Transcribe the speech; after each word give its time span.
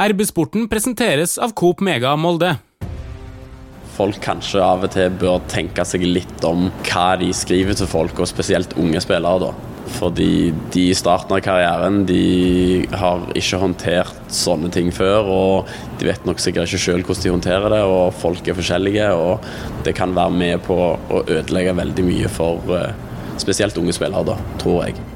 RB-sporten 0.00 0.64
presenteres 0.64 1.34
av 1.36 1.50
Coop 1.52 1.82
Mega 1.84 2.14
Molde. 2.16 2.54
Folk 3.98 4.16
kanskje 4.24 4.62
av 4.64 4.86
og 4.86 4.94
til 4.94 5.10
bør 5.20 5.42
tenke 5.52 5.84
seg 5.84 6.06
litt 6.08 6.46
om 6.48 6.70
hva 6.86 7.18
de 7.20 7.28
skriver 7.36 7.76
til 7.76 7.90
folk, 7.90 8.16
og 8.16 8.30
spesielt 8.30 8.72
unge 8.80 9.02
spillere. 9.04 9.50
da. 9.50 9.50
Fordi 9.98 10.54
de 10.72 10.86
i 10.88 10.96
starten 10.96 11.36
av 11.36 11.42
karrieren 11.44 12.06
de 12.08 12.86
har 12.96 13.28
ikke 13.36 13.60
håndtert 13.60 14.32
sånne 14.32 14.72
ting 14.72 14.88
før. 14.88 15.28
Og 15.28 15.68
de 16.00 16.08
vet 16.08 16.24
nok 16.24 16.40
sikkert 16.40 16.70
ikke 16.70 16.84
sjøl 16.86 17.04
hvordan 17.04 17.26
de 17.26 17.36
håndterer 17.36 17.76
det, 17.76 17.84
og 17.84 18.16
folk 18.24 18.48
er 18.48 18.56
forskjellige. 18.56 19.12
Og 19.20 19.84
det 19.84 19.98
kan 20.00 20.16
være 20.16 20.32
med 20.32 20.64
på 20.64 20.80
å 20.80 21.24
ødelegge 21.26 21.76
veldig 21.76 22.08
mye 22.08 22.32
for 22.40 22.72
eh, 22.78 22.96
spesielt 23.36 23.76
unge 23.76 24.00
spillere, 24.00 24.30
da, 24.32 24.40
tror 24.64 24.86
jeg. 24.86 25.09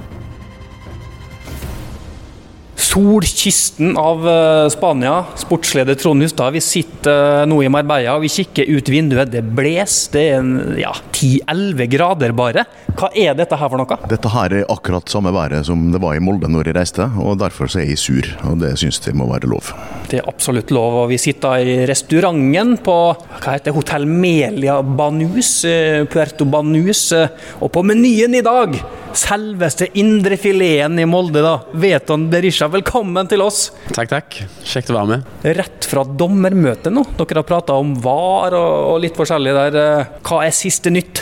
Solkysten 2.95 3.97
av 3.99 4.29
eh, 4.29 4.69
Spania. 4.71 5.25
Sportsleder 5.37 5.95
Trond 5.99 6.23
Hustad, 6.23 6.53
vi 6.55 6.61
sitter 6.63 7.41
eh, 7.41 7.47
nå 7.51 7.57
i 7.65 7.71
Marbella 7.73 8.15
og 8.15 8.23
vi 8.23 8.31
kikker 8.31 8.71
ut 8.71 8.91
vinduet. 8.93 9.33
Det 9.33 9.43
blåser. 9.43 10.13
Det 10.15 10.23
er 10.29 10.37
en, 10.39 10.53
ja, 10.79 10.93
10-11 11.25 11.89
grader 11.95 12.33
bare. 12.37 12.65
Hva 12.95 13.09
er 13.17 13.35
dette 13.39 13.57
her 13.59 13.71
for 13.73 13.81
noe? 13.81 13.97
Dette 14.11 14.31
her 14.35 14.55
er 14.61 14.67
akkurat 14.73 15.09
samme 15.11 15.33
været 15.35 15.65
som 15.67 15.87
det 15.93 16.01
var 16.03 16.17
i 16.19 16.23
Molde 16.25 16.51
når 16.53 16.69
jeg 16.71 16.77
reiste, 16.77 17.07
og 17.21 17.39
derfor 17.41 17.71
så 17.73 17.81
er 17.83 17.89
jeg 17.93 18.01
sur. 18.03 18.29
Og 18.51 18.59
det 18.61 18.75
syns 18.81 19.01
jeg 19.05 19.17
må 19.19 19.27
være 19.31 19.49
lov. 19.51 19.73
Det 20.11 20.21
er 20.21 20.29
absolutt 20.31 20.71
lov. 20.75 21.01
og 21.05 21.09
Vi 21.15 21.19
sitter 21.21 21.65
i 21.65 21.79
restauranten 21.89 22.77
på 22.85 22.97
hva 23.17 23.55
heter 23.55 23.71
det, 23.71 23.77
Hotell 23.79 24.05
Melia 24.09 24.81
Banus, 24.85 25.65
eh, 25.69 26.05
Puerto 26.11 26.45
Banus. 26.45 27.07
eh, 27.13 27.29
Og 27.61 27.71
på 27.73 27.83
menyen 27.85 28.35
i 28.37 28.43
dag, 28.45 28.77
selveste 29.15 29.89
indrefileten 30.01 30.99
i 31.01 31.07
Molde, 31.09 31.41
da. 31.45 31.55
Veton 31.73 32.29
Berisha, 32.31 32.69
velkommen 32.69 33.29
til 33.31 33.43
oss. 33.45 33.71
Takk, 33.95 34.09
takk. 34.11 34.39
Kjekt 34.67 34.91
å 34.91 34.99
være 34.99 35.11
med. 35.15 35.25
Rett 35.57 35.87
fra 35.89 36.05
dommermøtet 36.05 36.93
nå. 36.93 37.05
Dere 37.17 37.41
har 37.43 37.49
prata 37.49 37.77
om 37.79 37.95
VAR 38.03 38.57
og, 38.59 38.95
og 38.95 39.01
litt 39.05 39.17
forskjellig 39.19 39.55
der. 39.55 39.81
Eh, 39.81 40.13
Hva 40.27 40.43
er 40.47 40.55
siste 40.57 40.91
nytt? 40.93 41.14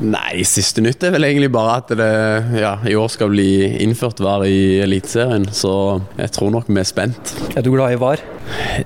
Nei, 0.00 0.42
siste 0.48 0.82
nytt 0.82 1.04
er 1.04 1.12
vel 1.14 1.26
egentlig 1.28 1.50
bare 1.52 1.76
at 1.82 1.92
det 1.98 2.10
ja, 2.58 2.72
i 2.88 2.96
år 2.98 3.10
skal 3.12 3.30
bli 3.32 3.50
innført 3.84 4.22
VAR 4.24 4.46
i 4.48 4.80
Eliteserien, 4.82 5.44
så 5.54 6.00
jeg 6.18 6.32
tror 6.34 6.52
nok 6.54 6.70
vi 6.70 6.80
er 6.80 6.88
spent. 6.88 7.34
Er 7.54 7.64
du 7.64 7.72
glad 7.74 7.94
i 7.94 8.00
VAR? 8.00 8.22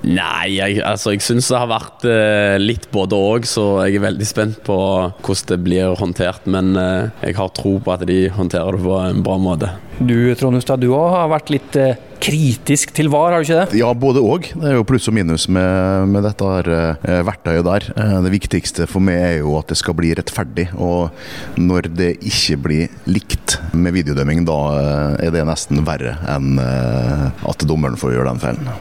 Nei, 0.04 0.56
jeg, 0.58 0.80
altså, 0.84 1.14
jeg 1.14 1.24
syns 1.24 1.48
det 1.52 1.60
har 1.60 1.70
vært 1.70 2.06
eh, 2.10 2.56
litt 2.60 2.88
både 2.92 3.16
òg, 3.16 3.46
så 3.48 3.64
jeg 3.86 3.98
er 3.98 4.06
veldig 4.08 4.28
spent 4.28 4.60
på 4.66 4.76
hvordan 4.76 5.52
det 5.52 5.60
blir 5.64 5.96
håndtert. 6.00 6.48
Men 6.52 6.74
eh, 6.80 7.08
jeg 7.28 7.38
har 7.38 7.54
tro 7.56 7.76
på 7.80 7.94
at 7.94 8.04
de 8.08 8.26
håndterer 8.34 8.76
det 8.76 8.84
på 8.84 8.98
en 9.00 9.22
bra 9.26 9.38
måte. 9.40 9.72
Du 9.98 10.34
Trond 10.36 10.58
Hustad, 10.58 10.82
du 10.84 10.90
òg 10.92 11.08
har 11.14 11.32
vært 11.32 11.54
litt 11.54 11.80
eh, 11.80 11.96
kritisk 12.22 12.92
til 12.96 13.10
VAR, 13.12 13.34
har 13.34 13.42
du 13.42 13.46
ikke 13.46 13.66
det? 13.66 13.78
Ja, 13.80 13.90
både 13.96 14.22
og. 14.24 14.48
Det 14.52 14.70
er 14.70 14.76
jo 14.78 14.86
pluss 14.88 15.08
og 15.10 15.16
minus 15.16 15.46
med, 15.52 16.08
med 16.12 16.26
dette 16.26 16.50
her, 16.50 16.70
eh, 17.04 17.22
verktøyet 17.26 17.66
der. 17.66 17.88
Eh, 17.96 18.16
det 18.26 18.34
viktigste 18.34 18.88
for 18.90 19.04
meg 19.04 19.20
er 19.20 19.36
jo 19.40 19.56
at 19.60 19.70
det 19.72 19.78
skal 19.80 19.96
bli 19.98 20.14
rettferdig. 20.16 20.68
Og 20.74 21.12
når 21.60 21.90
det 21.96 22.12
ikke 22.20 22.60
blir 22.66 22.98
likt 23.10 23.58
med 23.76 23.96
videodømming, 23.96 24.44
da 24.48 24.60
eh, 24.80 25.26
er 25.28 25.34
det 25.36 25.46
nesten 25.48 25.84
verre 25.86 26.16
enn 26.32 26.60
eh, 26.62 27.26
at 27.46 27.66
dommeren 27.68 27.98
får 28.00 28.16
gjøre 28.16 28.32
den 28.32 28.42
feilen. 28.42 28.76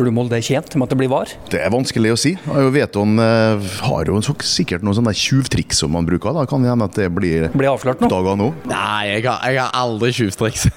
Tror 0.00 0.08
du 0.08 0.14
Molde 0.16 0.32
er 0.32 0.40
tjent 0.40 0.72
med 0.80 0.86
at 0.86 0.94
det 0.94 0.96
blir 0.96 1.10
VAR? 1.12 1.28
Det 1.52 1.58
er 1.60 1.68
vanskelig 1.68 2.14
å 2.14 2.16
si. 2.16 2.30
Veton 2.40 2.56
Jeg 2.56 2.72
vet 2.72 2.96
han 2.96 3.20
eh, 3.20 3.66
har 3.84 4.08
jo 4.08 4.22
sikkert 4.48 4.80
noen 4.80 4.96
sånne 4.96 5.12
tjuvtriks 5.12 5.82
som 5.84 5.92
man 5.92 6.08
bruker. 6.08 6.32
Da 6.32 6.46
kan 6.48 6.64
det 6.64 6.72
hende 6.72 6.88
at 6.88 6.96
det 6.96 7.10
blir 7.12 7.50
Blir 7.52 7.74
avslørt 7.74 8.00
nå? 8.00 8.08
Dager 8.08 8.40
nå. 8.40 8.48
Nei, 8.72 9.10
jeg 9.10 9.28
har, 9.28 9.44
jeg 9.44 9.60
har 9.60 9.76
aldri 9.76 10.14
tjuvtriks. 10.16 10.70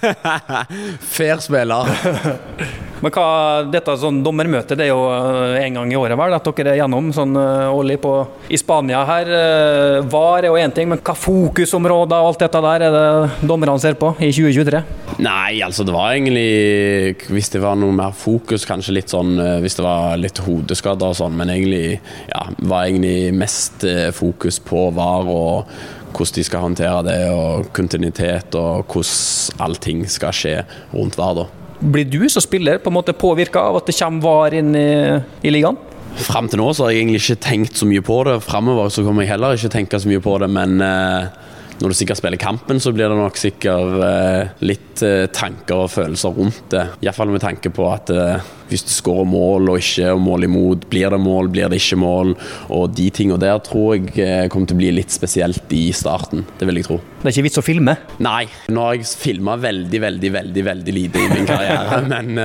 Fair 1.15 1.39
spiller. 1.39 1.87
Men 3.03 3.11
hva, 3.11 3.63
dette 3.67 3.93
sånn 3.99 4.21
dommermøtet 4.23 4.79
det 4.79 4.85
er 4.85 4.93
jo 4.93 5.01
eh, 5.11 5.57
en 5.65 5.75
gang 5.75 5.89
i 5.91 5.97
året 5.99 6.15
vel, 6.15 6.35
at 6.37 6.45
dere 6.47 6.71
er 6.71 6.77
gjennom 6.79 7.09
sånn 7.15 7.35
eh, 7.35 7.71
årlig 7.75 7.97
på, 7.99 8.13
i 8.47 8.59
Spania 8.59 9.01
her. 9.09 9.31
eh, 9.39 9.95
VAR 10.07 10.45
er 10.45 10.47
jo 10.47 10.59
én 10.61 10.71
ting, 10.71 10.87
men 10.87 11.01
hva 11.03 11.15
fokusområder 11.19 12.23
og 12.23 12.29
alt 12.29 12.45
dette 12.45 12.61
der 12.63 12.85
er 12.87 12.95
det 12.95 13.47
dommerne 13.49 13.75
ser 13.83 13.97
på 13.99 14.13
i 14.23 14.29
2023? 14.31 14.79
Nei, 15.23 15.59
altså 15.65 15.83
det 15.83 15.93
var 15.93 16.13
egentlig 16.15 17.27
Hvis 17.27 17.51
det 17.53 17.59
var 17.61 17.75
noe 17.77 17.93
mer 17.93 18.15
fokus, 18.17 18.63
kanskje 18.65 18.95
litt 18.95 19.11
sånn 19.11 19.35
Hvis 19.61 19.75
det 19.77 19.83
var 19.85 20.15
litt 20.17 20.39
hodeskader 20.41 21.11
og 21.11 21.19
sånn, 21.19 21.35
men 21.37 21.51
egentlig 21.53 21.99
ja, 22.31 22.45
var 22.63 22.87
egentlig 22.87 23.33
mest 23.37 23.83
fokus 24.15 24.57
på 24.63 24.87
VAR 24.95 25.29
og 25.29 25.73
hvordan 26.13 26.37
de 26.37 26.45
skal 26.45 26.63
håndtere 26.65 27.03
det, 27.09 27.19
og 27.33 27.67
kontinuitet 27.75 28.55
og 28.57 28.87
hvordan 28.87 29.67
allting 29.67 30.07
skal 30.09 30.33
skje 30.37 30.55
rundt 30.93 31.19
VAR. 31.19 31.43
da. 31.43 31.62
Blir 31.83 32.05
du 32.07 32.29
som 32.31 32.43
spiller 32.43 32.79
på 32.79 32.91
en 32.91 32.95
måte 32.95 33.15
påvirka 33.15 33.59
av 33.59 33.81
at 33.81 33.89
det 33.89 33.97
kommer 33.97 34.23
VAR 34.23 34.55
inn 34.55 34.71
i, 34.77 34.91
i 35.43 35.51
ligaen? 35.51 35.79
Fram 36.23 36.47
til 36.47 36.61
nå 36.61 36.69
så 36.71 36.85
har 36.85 36.93
jeg 36.93 37.01
egentlig 37.01 37.23
ikke 37.23 37.43
tenkt 37.43 37.79
så 37.79 37.87
mye 37.89 38.03
på 38.05 38.19
det. 38.27 38.37
Framover 38.45 38.91
så 38.93 39.03
kommer 39.03 39.25
jeg 39.25 39.33
heller 39.33 39.57
ikke 39.57 39.73
tenke 39.73 39.99
så 39.99 40.11
mye 40.11 40.21
på 40.23 40.37
det, 40.43 40.49
men 40.53 40.77
eh, 40.85 41.31
når 41.81 41.91
du 41.91 41.97
sikkert 41.97 42.19
spiller 42.19 42.39
kampen, 42.41 42.79
så 42.81 42.91
blir 42.93 43.09
det 43.09 43.17
nok 43.17 43.37
sikkert 43.39 44.03
eh, 44.05 44.51
litt 44.65 45.01
eh, 45.05 45.25
tanker 45.33 45.85
og 45.85 45.91
følelser 45.93 46.35
rundt 46.35 46.67
det. 46.73 46.83
Iallfall 47.05 47.33
med 47.33 47.43
tanke 47.43 47.71
på 47.73 47.87
at 47.89 48.11
eh, 48.13 48.51
hvis 48.69 48.85
du 48.87 48.91
skårer 48.93 49.27
mål 49.29 49.73
og 49.73 49.79
ikke 49.81 50.13
mål 50.21 50.47
imot, 50.47 50.87
blir 50.91 51.13
det 51.13 51.19
mål, 51.21 51.49
blir 51.53 51.71
det 51.71 51.81
ikke 51.81 51.99
mål? 52.03 52.35
Og 52.75 52.93
de 52.97 53.09
tingene 53.13 53.41
der 53.41 53.59
tror 53.65 53.97
jeg 53.97 54.51
kommer 54.53 54.69
til 54.69 54.77
å 54.77 54.83
bli 54.83 54.93
litt 54.99 55.13
spesielt 55.13 55.73
i 55.75 55.87
starten. 55.95 56.45
Det 56.59 56.69
vil 56.69 56.81
jeg 56.81 56.89
tro. 56.89 56.99
Det 57.21 57.29
er 57.29 57.35
ikke 57.35 57.47
vits 57.49 57.61
å 57.61 57.65
filme. 57.65 57.97
Nei, 58.23 58.45
nå 58.73 58.87
har 58.87 58.99
jeg 58.99 59.09
filma 59.19 59.57
veldig, 59.61 60.03
veldig, 60.07 60.33
veldig 60.37 60.67
veldig 60.69 60.97
lite 60.99 61.21
i 61.21 61.29
min 61.33 61.49
karriere, 61.49 62.01
men 62.13 62.41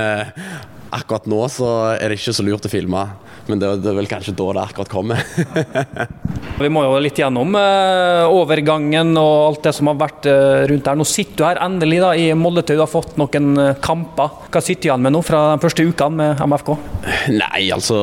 akkurat 0.95 1.27
nå 1.29 1.43
så 1.53 1.73
er 1.95 2.09
det 2.09 2.19
ikke 2.19 2.35
så 2.35 2.45
lurt 2.45 2.65
å 2.65 2.71
filme. 2.71 3.05
Men 3.49 3.61
det, 3.61 3.69
det 3.83 3.89
er 3.89 3.97
vel 3.97 4.09
kanskje 4.09 4.35
da 4.37 4.51
det 4.53 4.65
akkurat 4.67 4.91
kommer. 4.91 5.23
Vi 6.59 6.67
må 6.67 6.83
jo 6.83 6.97
litt 6.99 7.17
gjennom 7.17 7.55
eh, 7.55 8.25
overgangen 8.29 9.13
og 9.17 9.35
alt 9.47 9.63
det 9.63 9.71
som 9.77 9.89
har 9.89 9.97
vært 9.97 10.27
eh, 10.27 10.65
rundt 10.69 10.85
der. 10.85 10.99
Nå 10.99 11.07
sitter 11.07 11.39
du 11.39 11.45
her 11.47 11.61
endelig 11.63 12.01
da 12.03 12.11
i 12.19 12.27
Moldetøy, 12.37 12.75
du 12.75 12.83
har 12.83 12.91
fått 12.91 13.15
noen 13.19 13.53
eh, 13.63 13.79
kamper. 13.81 14.35
Hva 14.51 14.61
sitter 14.63 14.83
du 14.83 14.89
igjen 14.89 15.05
med 15.07 15.15
nå 15.15 15.23
fra 15.25 15.41
de 15.53 15.63
første 15.63 15.87
ukene 15.87 16.19
med 16.19 16.43
MFK? 16.51 16.73
Nei, 17.31 17.63
altså 17.73 17.97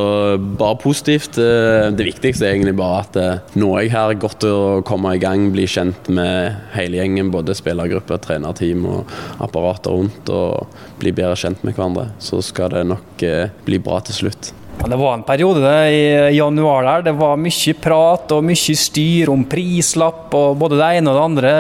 bare 0.59 0.81
positivt. 0.83 1.37
Det 1.37 2.09
viktigste 2.09 2.49
er 2.49 2.57
egentlig 2.57 2.77
bare 2.81 3.05
at 3.05 3.55
nå 3.61 3.71
er 3.77 3.87
jeg 3.87 3.95
her 3.95 4.19
godt 4.25 4.49
å 4.49 4.57
komme 4.89 5.15
i 5.15 5.23
gang, 5.23 5.51
bli 5.55 5.69
kjent 5.71 6.11
med 6.11 6.57
hele 6.75 7.03
gjengen. 7.03 7.31
Både 7.35 7.55
spillergruppe, 7.57 8.19
trenerteam 8.25 8.87
og 8.89 9.17
apparater 9.45 9.95
rundt. 9.95 10.33
Og 10.33 10.79
bli 11.03 11.13
bedre 11.13 11.37
kjent 11.39 11.63
med 11.67 11.77
hverandre. 11.77 12.09
Så 12.25 12.41
skal 12.45 12.73
det 12.73 12.87
nok 12.89 13.27
bli 13.69 13.83
bra 13.85 14.01
til 14.07 14.25
slutt. 14.25 14.55
Det 14.87 14.97
var 15.01 15.15
en 15.17 15.25
periode 15.27 15.63
det, 15.65 15.79
i 15.91 16.37
januar 16.37 16.85
der. 16.87 17.07
Det 17.09 17.17
var 17.19 17.41
mye 17.41 17.73
prat 17.83 18.35
og 18.37 18.45
mye 18.47 18.77
styr 18.79 19.33
om 19.33 19.47
prislapp 19.51 20.35
og 20.37 20.59
både 20.61 20.79
det 20.79 20.91
ene 20.99 21.11
og 21.11 21.17
det 21.17 21.25
andre. 21.25 21.55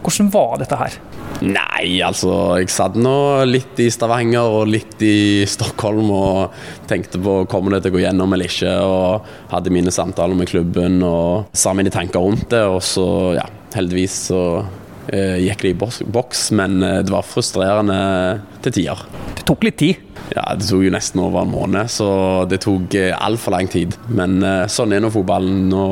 Hvordan 0.00 0.30
var 0.32 0.62
dette 0.62 0.78
her? 0.80 0.96
Nei, 1.44 1.98
altså 2.06 2.30
jeg 2.60 2.70
satt 2.72 2.94
nå 2.96 3.44
litt 3.48 3.80
i 3.82 3.88
Stavanger 3.92 4.60
og 4.60 4.70
litt 4.70 5.02
i 5.04 5.44
Stockholm 5.50 6.12
og 6.14 6.54
tenkte 6.88 7.18
på 7.20 7.40
kommer 7.50 7.74
det 7.74 7.84
til 7.84 7.92
å 7.92 7.96
gå 7.98 8.04
gjennom 8.04 8.36
eller 8.36 8.48
ikke. 8.48 8.72
Og 8.86 9.52
hadde 9.52 9.74
mine 9.74 9.92
samtaler 9.94 10.38
med 10.38 10.48
klubben 10.48 11.02
og 11.04 11.52
sa 11.52 11.74
mine 11.76 11.92
tanker 11.92 12.22
rundt 12.24 12.48
det. 12.54 12.62
Og 12.70 12.80
så, 12.86 13.06
ja, 13.40 13.48
heldigvis 13.74 14.18
så 14.30 14.42
eh, 15.10 15.42
gikk 15.44 15.66
det 15.66 15.74
i 15.74 16.08
boks, 16.16 16.48
men 16.56 16.80
eh, 16.82 17.00
det 17.04 17.12
var 17.12 17.26
frustrerende 17.28 18.00
til 18.64 18.78
tider. 18.80 19.04
Det 19.44 19.50
tok 19.50 19.64
litt 19.66 19.76
tid. 19.76 19.96
Ja, 20.32 20.54
Det 20.56 20.64
tok 20.64 20.86
jo 20.86 20.90
nesten 20.94 21.20
over 21.20 21.42
en 21.44 21.50
måned, 21.52 21.90
så 21.92 22.06
det 22.48 22.62
tok 22.64 22.94
eh, 22.96 23.12
altfor 23.12 23.52
lang 23.52 23.66
tid. 23.68 23.92
Men 24.08 24.38
eh, 24.40 24.62
sånn 24.72 24.94
er 24.96 25.02
nå 25.04 25.10
fotballen. 25.12 25.66
Nå 25.68 25.82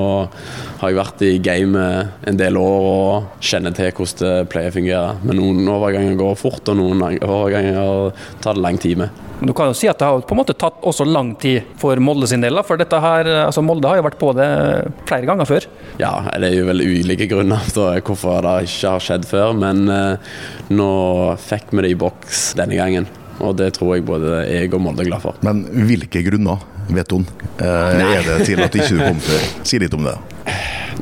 har 0.81 0.89
jeg 0.89 0.97
vært 0.97 1.25
i 1.29 1.35
gamet 1.45 2.25
en 2.33 2.41
del 2.41 2.57
år 2.57 2.87
og 2.89 3.45
kjenner 3.45 3.77
til 3.77 3.93
hvordan 3.93 4.23
det 4.23 4.49
pleier 4.55 4.73
å 4.73 4.77
fungere. 4.79 5.13
Men 5.29 5.37
noen 5.37 5.69
overganger 5.69 6.17
går 6.17 6.41
fort, 6.41 6.65
og 6.73 6.81
noen 6.81 7.05
overganger 7.21 8.17
tar 8.41 8.57
det 8.57 8.65
lang 8.65 8.81
tid 8.81 9.05
med. 9.05 9.21
Men 9.43 9.53
Du 9.53 9.57
kan 9.59 9.69
jo 9.69 9.77
si 9.77 9.93
at 9.93 10.01
det 10.01 10.09
har 10.09 10.25
på 10.25 10.33
en 10.33 10.41
måte 10.41 10.57
tatt 10.57 10.81
også 10.81 11.05
lang 11.05 11.35
tid 11.37 11.77
for 11.77 12.01
Molde 12.01 12.33
sin 12.33 12.41
del. 12.41 12.57
For 12.65 12.81
dette 12.81 13.05
her, 13.05 13.29
altså 13.45 13.61
Molde 13.61 13.93
har 13.93 14.01
jo 14.01 14.09
vært 14.09 14.21
på 14.23 14.33
det 14.39 14.51
flere 15.05 15.29
ganger 15.29 15.53
før. 15.53 15.69
Ja, 16.01 16.17
det 16.41 16.55
er 16.55 16.63
jo 16.63 16.71
vel 16.73 16.87
ulike 16.89 17.29
grunner 17.29 17.69
til 17.69 18.01
hvorfor 18.01 18.41
det 18.49 18.61
ikke 18.73 18.97
har 18.97 19.11
skjedd 19.11 19.29
før, 19.29 19.53
men 19.61 19.85
eh, 19.93 20.39
nå 20.73 20.95
fikk 21.53 21.77
vi 21.77 21.85
det 21.85 21.99
i 21.99 22.05
boks 22.09 22.55
denne 22.57 22.81
gangen. 22.81 23.19
Og 23.41 23.57
det 23.59 23.73
tror 23.79 23.97
jeg 23.97 24.07
både 24.09 24.43
jeg 24.49 24.71
og 24.75 24.83
Molde 24.85 25.05
er 25.05 25.11
glad 25.11 25.25
for. 25.25 25.41
Men 25.47 25.65
hvilke 25.89 26.23
grunner, 26.27 26.63
vet 26.93 27.15
hun, 27.15 27.27
eh, 27.63 28.05
er 28.19 28.23
det 28.27 28.39
til 28.49 28.63
at 28.63 28.77
ikke 28.77 28.95
du 28.97 29.03
kom 29.03 29.21
før? 29.23 29.45
Si 29.69 29.81
litt 29.83 29.95
om 29.97 30.07
det. 30.07 30.17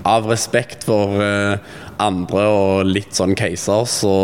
Av 0.06 0.26
respekt 0.30 0.86
for 0.86 1.18
eh, 1.20 1.58
andre 2.00 2.44
og 2.48 2.88
litt 2.88 3.16
sånn 3.16 3.34
caser, 3.38 3.86
så 3.90 4.14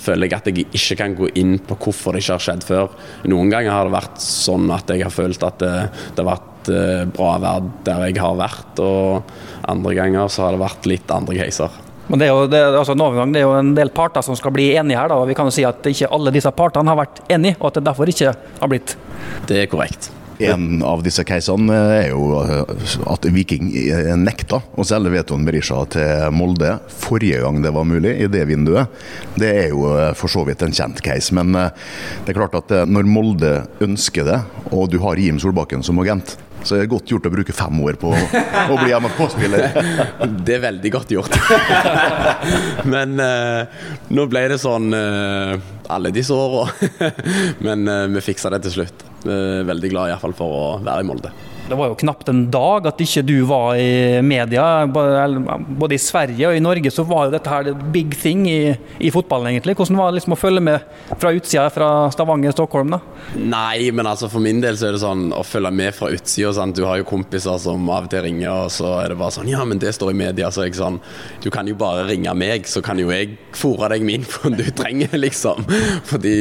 føler 0.00 0.28
jeg 0.28 0.38
at 0.38 0.50
jeg 0.50 0.66
ikke 0.80 0.98
kan 1.02 1.16
gå 1.18 1.30
inn 1.38 1.58
på 1.62 1.78
hvorfor 1.78 2.16
det 2.16 2.24
ikke 2.24 2.38
har 2.38 2.46
skjedd 2.48 2.66
før. 2.66 2.94
Noen 3.30 3.52
ganger 3.52 3.74
har 3.74 3.88
det 3.88 3.96
vært 3.98 4.22
sånn 4.24 4.70
at 4.74 4.90
jeg 4.90 5.04
har 5.06 5.14
følt 5.14 5.44
at 5.46 5.60
det, 5.62 5.74
det 6.16 6.24
har 6.24 6.30
vært 6.32 6.72
eh, 6.74 7.04
bra 7.18 7.34
verd 7.44 7.68
der 7.86 8.08
jeg 8.08 8.22
har 8.22 8.38
vært, 8.40 8.82
og 8.82 9.68
andre 9.68 9.94
ganger 9.98 10.32
så 10.32 10.46
har 10.46 10.56
det 10.56 10.64
vært 10.64 10.90
litt 10.90 11.14
andre 11.14 11.38
caser. 11.42 11.84
Men 12.08 12.20
det 12.20 12.28
er, 12.28 12.32
jo, 12.32 12.46
det, 12.48 12.60
altså, 12.80 12.96
en 12.96 13.04
overgang, 13.04 13.32
det 13.34 13.42
er 13.42 13.48
jo 13.48 13.56
en 13.58 13.74
del 13.76 13.92
parter 13.94 14.24
som 14.24 14.36
skal 14.38 14.54
bli 14.56 14.70
enige 14.80 14.96
her. 15.00 15.10
Da. 15.12 15.20
og 15.20 15.28
Vi 15.28 15.36
kan 15.36 15.48
jo 15.48 15.54
si 15.54 15.66
at 15.68 15.84
ikke 15.90 16.08
alle 16.14 16.32
disse 16.34 16.52
partene 16.56 16.88
har 16.88 17.02
vært 17.02 17.20
enige, 17.28 17.58
og 17.60 17.70
at 17.70 17.80
det 17.80 17.88
derfor 17.90 18.08
ikke 18.08 18.32
har 18.32 18.72
blitt. 18.72 18.96
Det 19.48 19.60
er 19.62 19.68
korrekt. 19.70 20.10
En 20.38 20.84
av 20.86 21.00
disse 21.02 21.24
casene 21.26 21.74
er 21.96 22.12
jo 22.12 22.38
eh, 22.38 22.84
at 23.10 23.26
Viking 23.34 23.72
eh, 23.74 24.12
nekta 24.14 24.60
å 24.78 24.86
selge 24.86 25.10
Veton 25.16 25.42
Berisha 25.46 25.80
til 25.90 26.34
Molde 26.34 26.76
forrige 26.94 27.40
gang 27.42 27.58
det 27.64 27.72
var 27.74 27.88
mulig, 27.88 28.14
i 28.22 28.28
det 28.30 28.44
vinduet. 28.46 28.86
Det 29.34 29.50
er 29.64 29.72
jo 29.72 29.88
eh, 29.96 30.12
for 30.18 30.30
så 30.30 30.44
vidt 30.46 30.62
en 30.62 30.74
kjent 30.74 31.02
case, 31.02 31.34
men 31.34 31.56
det 31.58 32.30
er 32.30 32.38
klart 32.38 32.54
at 32.54 32.70
når 32.86 33.10
Molde 33.10 33.52
ønsker 33.82 34.28
det, 34.28 34.38
og 34.70 34.86
du 34.92 35.00
har 35.02 35.18
Jim 35.18 35.42
Solbakken 35.42 35.82
som 35.82 35.98
agent, 36.04 36.36
så 36.68 36.76
er 36.76 36.90
godt 36.90 37.08
gjort 37.12 37.26
å 37.28 37.32
bruke 37.32 37.54
fem 37.56 37.80
år 37.84 37.98
på 38.00 38.12
å 38.12 38.78
bli 38.78 38.92
MFK-spiller. 38.92 39.68
Det 40.46 40.58
er 40.58 40.64
veldig 40.66 40.92
godt 40.92 41.14
gjort. 41.16 41.38
Men 42.92 43.16
uh, 43.20 43.84
nå 44.12 44.26
ble 44.30 44.44
det 44.52 44.60
sånn 44.62 44.92
uh, 44.92 45.56
alle 45.88 46.12
disse 46.14 46.36
åra. 46.36 46.68
Men 47.66 47.88
uh, 47.88 48.04
vi 48.12 48.24
fiksa 48.30 48.52
det 48.54 48.62
til 48.66 48.80
slutt. 48.80 49.06
Veldig 49.28 49.88
glad 49.90 50.08
i 50.08 50.12
hvert 50.12 50.22
fall 50.22 50.36
for 50.36 50.58
å 50.58 50.66
være 50.84 51.02
i 51.02 51.08
Molde. 51.08 51.32
Det 51.68 51.76
var 51.76 51.90
jo 51.90 51.96
knapt 52.00 52.28
en 52.32 52.46
dag 52.50 52.86
at 52.88 53.00
ikke 53.04 53.22
du 53.28 53.34
var 53.48 53.76
i 53.76 54.22
media. 54.24 54.86
Både 54.88 55.96
i 55.96 56.00
Sverige 56.00 56.48
og 56.48 56.56
i 56.56 56.62
Norge 56.64 56.92
så 56.92 57.04
var 57.04 57.26
jo 57.26 57.34
dette 57.34 57.52
her 57.52 57.68
big 57.92 58.14
thing 58.16 58.46
i, 58.48 58.72
i 59.04 59.10
fotballen, 59.12 59.50
egentlig. 59.52 59.74
Hvordan 59.76 59.98
var 60.00 60.08
det 60.08 60.18
liksom 60.18 60.36
å 60.36 60.38
følge 60.40 60.62
med 60.64 60.86
fra 61.20 61.32
utsida 61.36 61.66
fra 61.72 61.90
Stavanger 62.14 62.54
og 62.54 62.56
Stockholm, 62.56 62.94
da? 62.96 63.00
Nei, 63.36 63.90
men 63.92 64.08
altså 64.08 64.30
for 64.32 64.44
min 64.44 64.62
del 64.64 64.78
så 64.80 64.88
er 64.88 64.96
det 64.96 65.02
sånn 65.02 65.26
å 65.36 65.42
følge 65.44 65.72
med 65.76 65.96
fra 65.96 66.08
utsida. 66.14 66.64
Du 66.72 66.84
har 66.88 67.02
jo 67.02 67.08
kompiser 67.08 67.60
som 67.60 67.84
av 67.92 68.08
og 68.08 68.12
til 68.14 68.24
ringer, 68.24 68.48
og 68.64 68.72
så 68.72 68.94
er 69.02 69.12
det 69.12 69.18
bare 69.20 69.36
sånn 69.36 69.50
Ja, 69.52 69.60
men 69.68 69.80
det 69.82 69.92
står 69.96 70.14
i 70.14 70.18
media, 70.22 70.48
så 70.54 70.64
er 70.64 70.70
jeg 70.70 70.78
sånn 70.78 70.96
Du 71.44 71.50
kan 71.52 71.68
jo 71.68 71.76
bare 71.78 72.06
ringe 72.08 72.32
meg, 72.38 72.64
så 72.70 72.80
kan 72.84 73.00
jo 73.00 73.10
jeg 73.12 73.36
fòre 73.56 73.90
deg 73.92 74.06
med 74.06 74.22
infoen 74.22 74.56
du 74.60 74.64
trenger, 74.72 75.12
liksom. 75.20 75.68
Fordi 76.08 76.38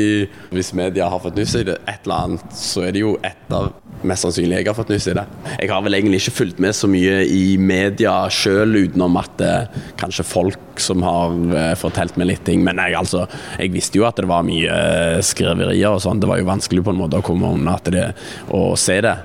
hvis 0.55 0.71
media 0.77 1.11
har 1.11 1.19
fått 1.23 1.35
nuss 1.39 1.57
i 1.59 1.65
det 1.67 1.81
et 1.83 2.07
eller 2.07 2.29
annet, 2.29 2.55
så 2.55 2.87
er 2.87 2.95
det 2.95 3.03
jo 3.03 3.17
et 3.27 3.53
av 3.53 3.73
mest 4.05 4.27
sannsynlig 4.27 4.59
jeg 4.59 4.67
har 4.69 4.77
fått 4.77 4.91
nuss 4.93 5.07
i 5.09 5.15
det. 5.16 5.16
Jeg 5.57 5.71
har 5.71 5.83
vel 5.85 5.97
egentlig 5.97 6.21
ikke 6.21 6.35
fulgt 6.41 6.61
med 6.63 6.75
så 6.77 6.89
mye 6.91 7.21
i 7.25 7.57
media 7.61 8.13
sjøl, 8.33 8.75
utenom 8.87 9.17
at 9.21 9.33
det 9.41 9.51
eh, 9.53 9.83
kanskje 9.99 10.25
folk 10.27 10.81
som 10.81 11.03
har 11.05 11.35
eh, 11.57 11.73
fortalt 11.79 12.17
meg 12.19 12.31
litt 12.31 12.45
ting. 12.47 12.63
Men 12.65 12.81
jeg, 12.83 12.97
altså, 12.99 13.25
jeg 13.57 13.73
visste 13.75 13.99
jo 13.99 14.07
at 14.09 14.19
det 14.19 14.29
var 14.29 14.45
mye 14.47 14.73
eh, 14.73 15.19
skriverier 15.25 15.93
og 15.93 16.03
sånn. 16.03 16.21
Det 16.21 16.29
var 16.29 16.41
jo 16.41 16.49
vanskelig 16.49 16.85
på 16.85 16.93
en 16.93 17.01
måte 17.01 17.21
å 17.21 17.25
komme 17.25 17.53
unna 17.57 17.77
det, 17.87 18.09
å 18.53 18.69
se 18.79 18.99
det. 19.05 19.15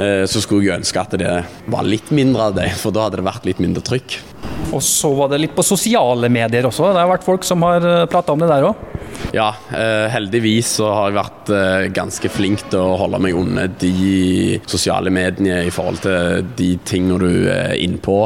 Så 0.00 0.40
skulle 0.40 0.64
jeg 0.64 0.80
ønske 0.80 1.00
at 1.02 1.12
det 1.20 1.32
var 1.68 1.84
litt 1.84 2.08
mindre 2.14 2.46
av 2.48 2.54
det, 2.56 2.70
for 2.80 2.94
da 2.94 3.04
hadde 3.04 3.18
det 3.20 3.26
vært 3.26 3.44
litt 3.44 3.60
mindre 3.60 3.82
trykk. 3.84 4.14
Og 4.72 4.80
så 4.84 5.10
var 5.16 5.28
det 5.32 5.42
litt 5.42 5.56
på 5.56 5.64
sosiale 5.66 6.30
medier 6.32 6.68
også. 6.68 6.88
Det 6.94 7.02
har 7.02 7.10
vært 7.10 7.26
folk 7.26 7.44
som 7.44 7.60
har 7.66 7.84
prata 8.08 8.32
om 8.32 8.40
det 8.40 8.48
der 8.48 8.68
òg? 8.70 8.80
Ja, 9.34 9.52
eh, 9.70 10.08
heldigvis 10.10 10.72
så 10.80 10.88
har 10.90 11.10
jeg 11.10 11.18
vært 11.20 11.50
eh, 11.54 11.88
ganske 11.94 12.30
flink 12.32 12.64
til 12.70 12.82
å 12.82 12.96
holde 12.98 13.20
meg 13.22 13.36
unna 13.38 13.68
de 13.70 14.58
sosiale 14.70 15.12
mediene 15.14 15.60
i 15.68 15.74
forhold 15.74 16.02
til 16.02 16.48
de 16.58 16.70
tingene 16.88 17.18
du 17.22 17.50
er 17.52 17.76
innpå. 17.78 18.16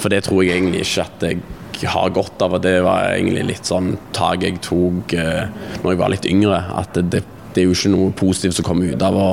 For 0.00 0.10
det 0.10 0.24
tror 0.26 0.42
jeg 0.42 0.56
egentlig 0.56 0.82
ikke 0.86 1.06
at 1.06 1.26
jeg 1.28 1.92
har 1.92 2.14
godt 2.14 2.42
av, 2.42 2.56
og 2.58 2.64
det 2.64 2.74
var 2.82 3.12
egentlig 3.12 3.46
litt 3.52 3.70
sånn 3.70 3.94
tak 4.14 4.42
jeg 4.46 4.58
tok 4.66 5.14
eh, 5.18 5.46
når 5.82 5.94
jeg 5.94 6.02
var 6.02 6.14
litt 6.16 6.28
yngre. 6.30 6.58
At 6.80 6.98
det, 6.98 7.06
det 7.14 7.22
er 7.60 7.68
jo 7.68 7.74
ikke 7.76 7.92
noe 7.92 8.14
positivt 8.16 8.56
som 8.58 8.66
kommer 8.66 8.92
ut 8.92 9.04
av 9.04 9.18
å 9.18 9.28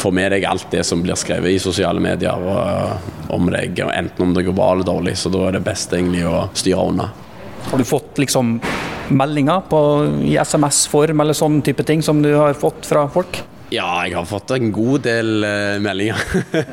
få 0.00 0.12
med 0.14 0.32
deg 0.34 0.46
alt 0.48 0.70
det 0.72 0.84
som 0.88 1.02
blir 1.04 1.18
skrevet 1.18 1.52
i 1.52 1.60
sosiale 1.62 2.00
medier 2.02 2.32
om 3.32 3.50
deg, 3.52 3.78
enten 3.84 4.26
om 4.26 4.34
det 4.36 4.46
går 4.48 4.56
bra 4.56 4.72
eller 4.72 4.88
dårlig. 4.88 5.16
Så 5.20 5.32
da 5.32 5.48
er 5.48 5.58
det 5.58 5.66
best 5.66 5.92
egentlig 5.92 6.24
å 6.28 6.46
styre 6.56 6.88
unna. 6.92 7.10
Har 7.68 7.78
du 7.78 7.86
fått 7.86 8.18
liksom 8.18 8.56
meldinger 9.12 9.62
på, 9.68 9.80
i 10.24 10.36
SMS-form 10.40 11.22
eller 11.22 11.36
sånne 11.36 11.62
type 11.66 11.84
ting 11.86 12.02
som 12.02 12.22
du 12.24 12.32
har 12.34 12.56
fått 12.58 12.88
fra 12.88 13.06
folk? 13.12 13.42
Ja, 13.72 14.02
jeg 14.04 14.12
har 14.18 14.26
fått 14.28 14.50
en 14.52 14.68
god 14.74 15.06
del 15.06 15.46
uh, 15.46 15.78
meldinger. 15.80 16.20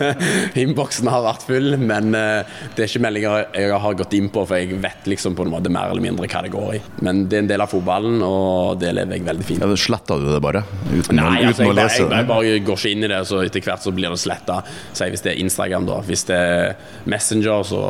Innboksen 0.59 1.07
har 1.07 1.23
vært 1.23 1.45
full, 1.47 1.77
men 1.79 2.11
uh, 2.11 2.43
det 2.75 2.83
er 2.83 2.89
ikke 2.89 3.03
meldinger 3.05 3.45
jeg 3.55 3.79
har 3.85 3.95
gått 4.01 4.15
inn 4.17 4.27
på, 4.33 4.43
for 4.49 4.59
jeg 4.59 4.81
vet 4.83 5.07
liksom 5.07 5.37
på 5.37 5.45
en 5.45 5.53
måte 5.53 5.71
mer 5.71 5.93
eller 5.93 6.03
mindre 6.03 6.27
hva 6.27 6.43
det 6.43 6.51
går 6.51 6.73
i. 6.75 6.81
Men 7.07 7.23
det 7.31 7.39
er 7.39 7.45
en 7.45 7.51
del 7.53 7.63
av 7.63 7.71
fotballen, 7.71 8.19
og 8.25 8.81
det 8.81 8.91
lever 8.97 9.15
jeg 9.15 9.27
veldig 9.29 9.47
fint. 9.47 9.63
Ja, 9.63 9.79
Sletta 9.79 10.19
du 10.19 10.27
det 10.27 10.41
bare? 10.43 10.65
Uten, 10.89 11.21
Nei, 11.21 11.37
uten 11.39 11.53
altså, 11.53 11.69
å 11.69 11.77
lese 11.77 12.01
jeg, 12.01 12.09
jeg, 12.09 12.17
jeg, 12.17 12.29
bare 12.33 12.59
går 12.67 12.81
ikke 12.81 12.93
inn 12.97 13.07
i 13.07 13.11
det, 13.13 13.21
så 13.31 13.41
etter 13.45 13.67
hvert 13.69 13.85
så 13.85 13.95
blir 13.95 14.11
det 14.11 14.19
sletta. 14.25 14.59
Si 14.91 15.09
hvis 15.15 15.23
det 15.23 15.33
er 15.33 15.43
Instagram, 15.45 15.87
da. 15.87 16.01
Hvis 16.09 16.27
det 16.27 16.41
er 16.49 17.07
Messenger, 17.07 17.63
så 17.71 17.81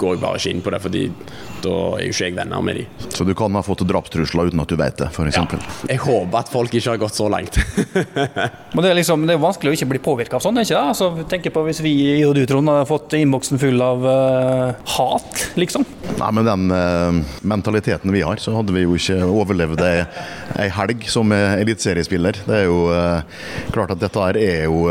går 0.00 0.16
jeg 0.16 0.24
bare 0.26 0.42
ikke 0.42 0.56
inn 0.56 0.66
på 0.66 0.74
det, 0.74 0.82
fordi 0.82 1.06
da 1.62 1.76
er 2.00 2.06
jo 2.08 2.14
ikke 2.16 2.30
jeg 2.32 2.38
venner 2.40 2.66
med 2.66 2.80
de. 2.80 2.86
Så 3.14 3.26
du 3.26 3.34
kan 3.38 3.54
ha 3.54 3.62
fått 3.66 3.86
drapstrusler 3.86 4.50
uten 4.50 4.66
at 4.66 4.74
du 4.74 4.78
vet 4.80 4.98
det, 4.98 5.12
f.eks.? 5.14 5.38
Ja. 5.38 5.64
Jeg 5.92 6.02
håper 6.02 6.42
at 6.42 6.50
folk 6.50 6.74
ikke 6.74 6.96
har 6.96 7.02
gått 7.06 7.18
så 7.22 7.30
langt. 7.30 7.62
Men 8.76 8.82
det 8.82 8.90
er, 8.90 8.96
liksom, 8.98 9.22
det 9.24 9.36
er 9.36 9.40
vanskelig 9.40 9.70
å 9.70 9.76
ikke 9.76 9.86
bli 9.88 9.98
påvirka 10.04 10.36
av 10.36 10.42
sånn, 10.44 10.58
ikke 10.60 10.74
det? 10.74 10.88
Altså, 10.90 11.06
tenk 11.30 11.46
på 11.54 11.62
hvis 11.68 11.78
vi 11.84 11.94
og 12.26 12.34
du, 12.36 12.42
Trond, 12.48 12.68
hadde 12.68 12.88
fått 12.90 13.14
innboksen 13.16 13.60
full 13.62 13.80
av 13.80 14.02
uh, 14.04 14.96
hat, 14.96 15.44
liksom. 15.56 15.86
Nei, 16.16 16.28
Med 16.36 16.44
den 16.44 16.74
uh, 16.74 17.38
mentaliteten 17.46 18.12
vi 18.12 18.24
har, 18.26 18.40
så 18.42 18.56
hadde 18.56 18.74
vi 18.74 18.82
jo 18.82 18.96
ikke 18.98 19.16
overlevd 19.24 19.80
ei, 19.86 20.02
ei 20.60 20.66
helg 20.74 21.06
som 21.08 21.32
eliteseriespiller. 21.32 22.40
Det 22.44 22.58
er 22.58 22.66
jo 22.66 22.90
uh, 22.90 23.22
klart 23.72 23.94
at 23.94 24.02
dette 24.02 24.26
her 24.26 24.40
er 24.40 24.66
jo 24.66 24.90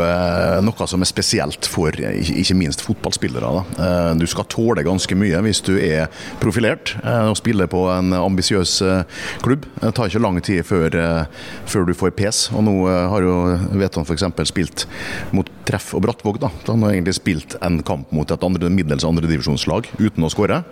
noe 0.66 0.88
som 0.88 1.02
er 1.04 1.08
spesielt 1.08 1.68
for 1.68 1.94
ikke 1.94 2.56
minst 2.58 2.82
fotballspillere. 2.84 3.52
Da. 3.76 4.14
Du 4.18 4.26
skal 4.30 4.48
tåle 4.50 4.84
ganske 4.86 5.18
mye 5.18 5.40
hvis 5.44 5.62
du 5.66 5.74
er 5.76 6.10
profilert 6.40 6.94
og 7.02 7.36
spiller 7.38 7.68
på 7.70 7.84
en 7.92 8.14
ambisiøs 8.16 8.74
klubb. 9.44 9.66
Det 9.82 9.92
tar 9.96 10.10
ikke 10.10 10.22
lang 10.22 10.40
tid 10.44 10.66
før, 10.66 10.96
før 11.68 11.88
du 11.88 11.94
får 11.96 12.14
pes. 12.18 12.46
og 12.54 12.66
nå 12.66 12.76
har 12.86 13.26
jo 13.26 13.36
vet 13.72 13.94
han 13.94 14.04
f.eks. 14.04 14.48
spilt 14.48 14.86
mot 15.30 15.50
Treff 15.66 15.92
og 15.96 16.04
Brattvåg. 16.06 16.40
da. 16.40 16.50
Han 16.68 16.84
har 16.86 16.94
egentlig 16.94 17.16
spilt 17.18 17.56
en 17.64 17.80
kamp 17.86 18.12
mot 18.14 18.30
et 18.30 18.46
andre, 18.46 18.70
middels 18.70 19.06
andredivisjonslag 19.06 19.90
uten 19.98 20.26
å 20.26 20.30
skåre. 20.32 20.62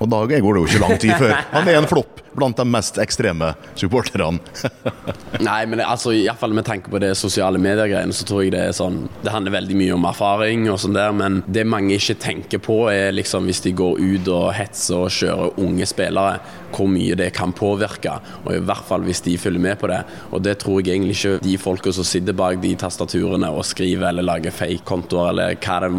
Og 0.00 0.08
da 0.08 0.24
går 0.24 0.56
det 0.56 0.62
jo 0.62 0.66
ikke 0.66 0.82
lang 0.82 0.98
tid 1.00 1.14
før 1.20 1.36
han 1.52 1.68
er 1.68 1.78
en 1.80 1.88
flopp 1.90 2.20
blant 2.36 2.56
de 2.56 2.64
mest 2.68 2.98
ekstreme 3.02 3.52
supporterne. 3.74 4.38
Nei, 5.46 5.64
men 5.66 5.82
altså, 5.82 6.12
iallfall 6.14 6.54
med 6.56 6.66
tanke 6.68 6.92
på 6.92 7.00
det 7.02 7.12
sosiale 7.18 7.58
medier-greiene, 7.62 8.14
så 8.14 8.26
tror 8.28 8.44
jeg 8.44 8.54
det 8.54 8.62
er 8.68 8.76
sånn 8.76 9.02
Det 9.24 9.32
handler 9.34 9.56
veldig 9.58 9.76
mye 9.78 9.96
om 9.96 10.06
erfaring 10.08 10.68
og 10.70 10.78
sånn 10.82 10.96
der, 10.96 11.12
men 11.16 11.40
det 11.50 11.66
mange 11.68 11.96
ikke 11.96 12.18
tenker 12.22 12.62
på, 12.62 12.78
er 12.92 13.14
liksom 13.16 13.48
hvis 13.50 13.64
de 13.66 13.74
går 13.76 14.00
ut 14.00 14.30
og 14.30 14.52
hetser 14.56 15.04
og 15.04 15.14
kjører 15.14 15.60
unge 15.60 15.88
spillere, 15.90 16.38
hvor 16.70 16.88
mye 16.90 17.16
det 17.18 17.32
kan 17.36 17.52
påvirke. 17.56 18.14
Og 18.44 18.54
i 18.54 18.62
hvert 18.62 18.86
fall 18.86 19.04
hvis 19.06 19.24
de 19.26 19.36
følger 19.40 19.62
med 19.62 19.80
på 19.80 19.90
det. 19.90 20.00
Og 20.30 20.42
det 20.44 20.56
tror 20.62 20.80
jeg 20.80 20.94
egentlig 20.94 21.18
ikke 21.18 21.42
de 21.44 21.56
folka 21.60 21.92
som 21.94 22.06
sitter 22.06 22.36
bak 22.36 22.60
de 22.62 22.72
tastaturene 22.78 23.50
og 23.50 23.66
skriver 23.66 24.10
eller 24.12 24.26
lager 24.26 24.39
fake-kontoer 24.48 25.28
eller 25.34 25.58
hva 25.60 25.76
det 25.84 25.90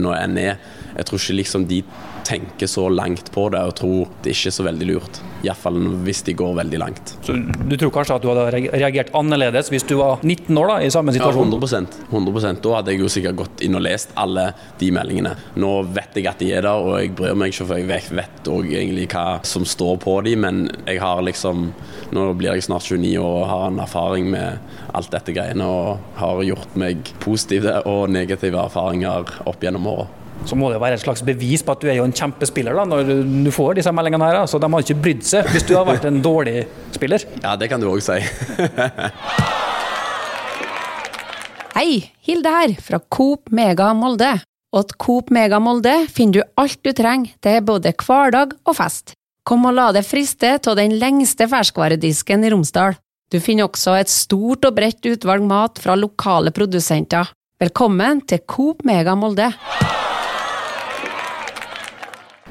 nå 0.00 0.14
enn 0.16 0.40
er. 0.40 0.56
Jeg 0.94 1.08
tror 1.08 1.22
ikke 1.22 1.38
liksom 1.40 1.66
de 1.70 1.82
tenker 2.24 2.66
så 2.70 2.88
langt 2.88 3.30
på 3.34 3.48
det 3.52 3.60
og 3.60 3.74
tror 3.76 4.12
det 4.24 4.32
er 4.32 4.36
ikke 4.38 4.52
så 4.54 4.64
veldig 4.66 4.86
lurt. 4.88 5.20
Iallfall 5.44 5.76
hvis 6.06 6.22
de 6.24 6.34
går 6.38 6.54
veldig 6.56 6.80
langt. 6.80 7.14
Så 7.26 7.36
Du 7.68 7.76
tror 7.76 7.92
kanskje 7.92 8.16
at 8.16 8.24
du 8.24 8.30
hadde 8.30 8.46
reagert 8.72 9.12
annerledes 9.16 9.70
hvis 9.72 9.84
du 9.88 9.96
var 10.00 10.22
19 10.22 10.56
år 10.60 10.70
da, 10.72 10.78
i 10.86 10.92
samme 10.94 11.12
situasjon? 11.14 11.52
Ja, 11.52 11.58
100%, 11.58 11.98
100 12.10 12.62
Da 12.64 12.76
hadde 12.78 12.94
jeg 12.94 13.02
jo 13.04 13.10
sikkert 13.12 13.40
gått 13.42 13.64
inn 13.66 13.76
og 13.76 13.84
lest 13.84 14.14
alle 14.20 14.50
de 14.80 14.90
meldingene. 14.94 15.34
Nå 15.60 15.72
vet 15.94 16.16
jeg 16.16 16.30
at 16.30 16.40
de 16.40 16.52
er 16.54 16.64
der, 16.64 16.80
og 16.80 16.96
jeg 17.00 17.12
bryr 17.18 17.36
meg 17.38 17.52
ikke, 17.52 17.68
for 17.68 17.82
jeg 17.82 18.08
vet 18.14 18.50
òg 18.54 18.70
egentlig 18.72 19.08
hva 19.12 19.26
som 19.46 19.68
står 19.68 19.98
på 20.04 20.16
de, 20.24 20.36
men 20.40 20.64
jeg 20.86 21.02
har 21.02 21.22
liksom 21.24 21.70
Nå 22.14 22.28
blir 22.38 22.54
jeg 22.54 22.66
snart 22.66 22.86
29 22.86 23.16
år 23.18 23.38
og 23.40 23.48
har 23.50 23.64
en 23.68 23.80
erfaring 23.82 24.28
med 24.30 24.58
alt 24.94 25.10
dette 25.10 25.32
greiene 25.34 25.66
og 25.66 26.04
har 26.20 26.42
gjort 26.46 26.76
meg 26.78 27.08
positive 27.24 27.80
og 27.90 28.06
negative 28.12 28.60
erfaringer 28.60 29.32
opp 29.48 29.64
gjennom 29.64 29.88
åra 29.90 30.06
så 30.44 30.56
må 30.58 30.68
det 30.72 30.80
være 30.82 30.98
et 30.98 31.04
slags 31.04 31.22
bevis 31.24 31.62
på 31.64 31.72
at 31.72 31.80
du 31.82 31.88
er 31.88 31.98
jo 31.98 32.06
en 32.08 32.14
kjempespiller 32.14 32.76
da, 32.76 32.84
når 32.88 33.08
du 33.46 33.50
får 33.54 33.78
disse 33.78 33.92
meldingene 33.94 34.28
her. 34.28 34.46
Så 34.50 34.60
de 34.60 34.68
har 34.70 34.84
ikke 34.84 35.02
brydd 35.06 35.22
seg 35.26 35.48
hvis 35.52 35.66
du 35.68 35.74
har 35.78 35.86
vært 35.88 36.04
en 36.08 36.20
dårlig 36.24 36.66
spiller. 36.94 37.24
Ja, 37.42 37.54
det 37.60 37.70
kan 37.72 37.80
du 37.82 37.88
òg 37.90 38.02
si. 38.04 38.18
Hei, 41.74 42.10
Hilde 42.22 42.50
her, 42.54 42.74
fra 42.78 43.00
Coop 43.10 43.50
Mega 43.50 43.88
Molde. 43.98 44.36
Og 44.74 44.88
til 44.90 44.98
Coop 45.02 45.30
Mega 45.34 45.58
Molde 45.62 45.94
finner 46.10 46.40
du 46.40 46.60
alt 46.60 46.80
du 46.86 46.92
trenger 46.94 47.32
til 47.42 47.62
både 47.66 47.94
hverdag 47.98 48.54
og 48.64 48.76
fest. 48.78 49.14
Kom 49.44 49.66
og 49.68 49.74
la 49.76 49.90
deg 49.92 50.06
friste 50.06 50.54
av 50.56 50.78
den 50.78 50.94
lengste 51.00 51.48
ferskvaredisken 51.50 52.46
i 52.46 52.52
Romsdal. 52.54 52.94
Du 53.32 53.40
finner 53.42 53.66
også 53.66 53.96
et 53.98 54.12
stort 54.12 54.64
og 54.68 54.76
bredt 54.76 55.04
utvalg 55.08 55.42
mat 55.48 55.80
fra 55.82 55.96
lokale 55.98 56.52
produsenter. 56.54 57.32
Velkommen 57.60 58.22
til 58.28 58.42
Coop 58.46 58.84
Mega 58.86 59.14
Molde. 59.18 59.50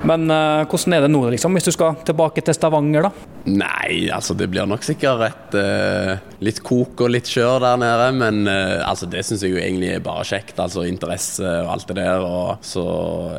Men 0.02 0.26
uh, 0.32 0.66
hvordan 0.66 0.96
er 0.98 1.06
det 1.06 1.12
nå, 1.14 1.22
liksom, 1.36 1.54
hvis 1.54 1.68
du 1.68 1.72
skal 1.76 2.00
tilbake 2.08 2.42
til 2.44 2.56
Stavanger, 2.58 3.06
da? 3.06 3.30
Nei, 3.54 4.10
altså 4.12 4.34
det 4.38 4.48
blir 4.52 4.66
nok 4.68 4.84
sikkert 4.86 5.22
et, 5.28 5.58
uh, 5.60 6.34
litt 6.44 6.64
kok 6.66 7.06
og 7.06 7.12
litt 7.14 7.30
kjør 7.30 7.62
der 7.64 7.80
nede. 7.84 8.10
Men 8.18 8.42
uh, 8.50 8.82
altså 8.90 9.08
det 9.12 9.24
syns 9.28 9.46
jeg 9.46 9.54
jo 9.54 9.62
egentlig 9.62 9.94
er 9.94 10.04
bare 10.04 10.26
kjekt. 10.28 10.58
Altså 10.60 10.88
interesse 10.90 11.46
og 11.46 11.74
alt 11.76 11.88
det 11.92 12.00
der. 12.02 12.26
Og, 12.26 12.66
så 12.66 12.86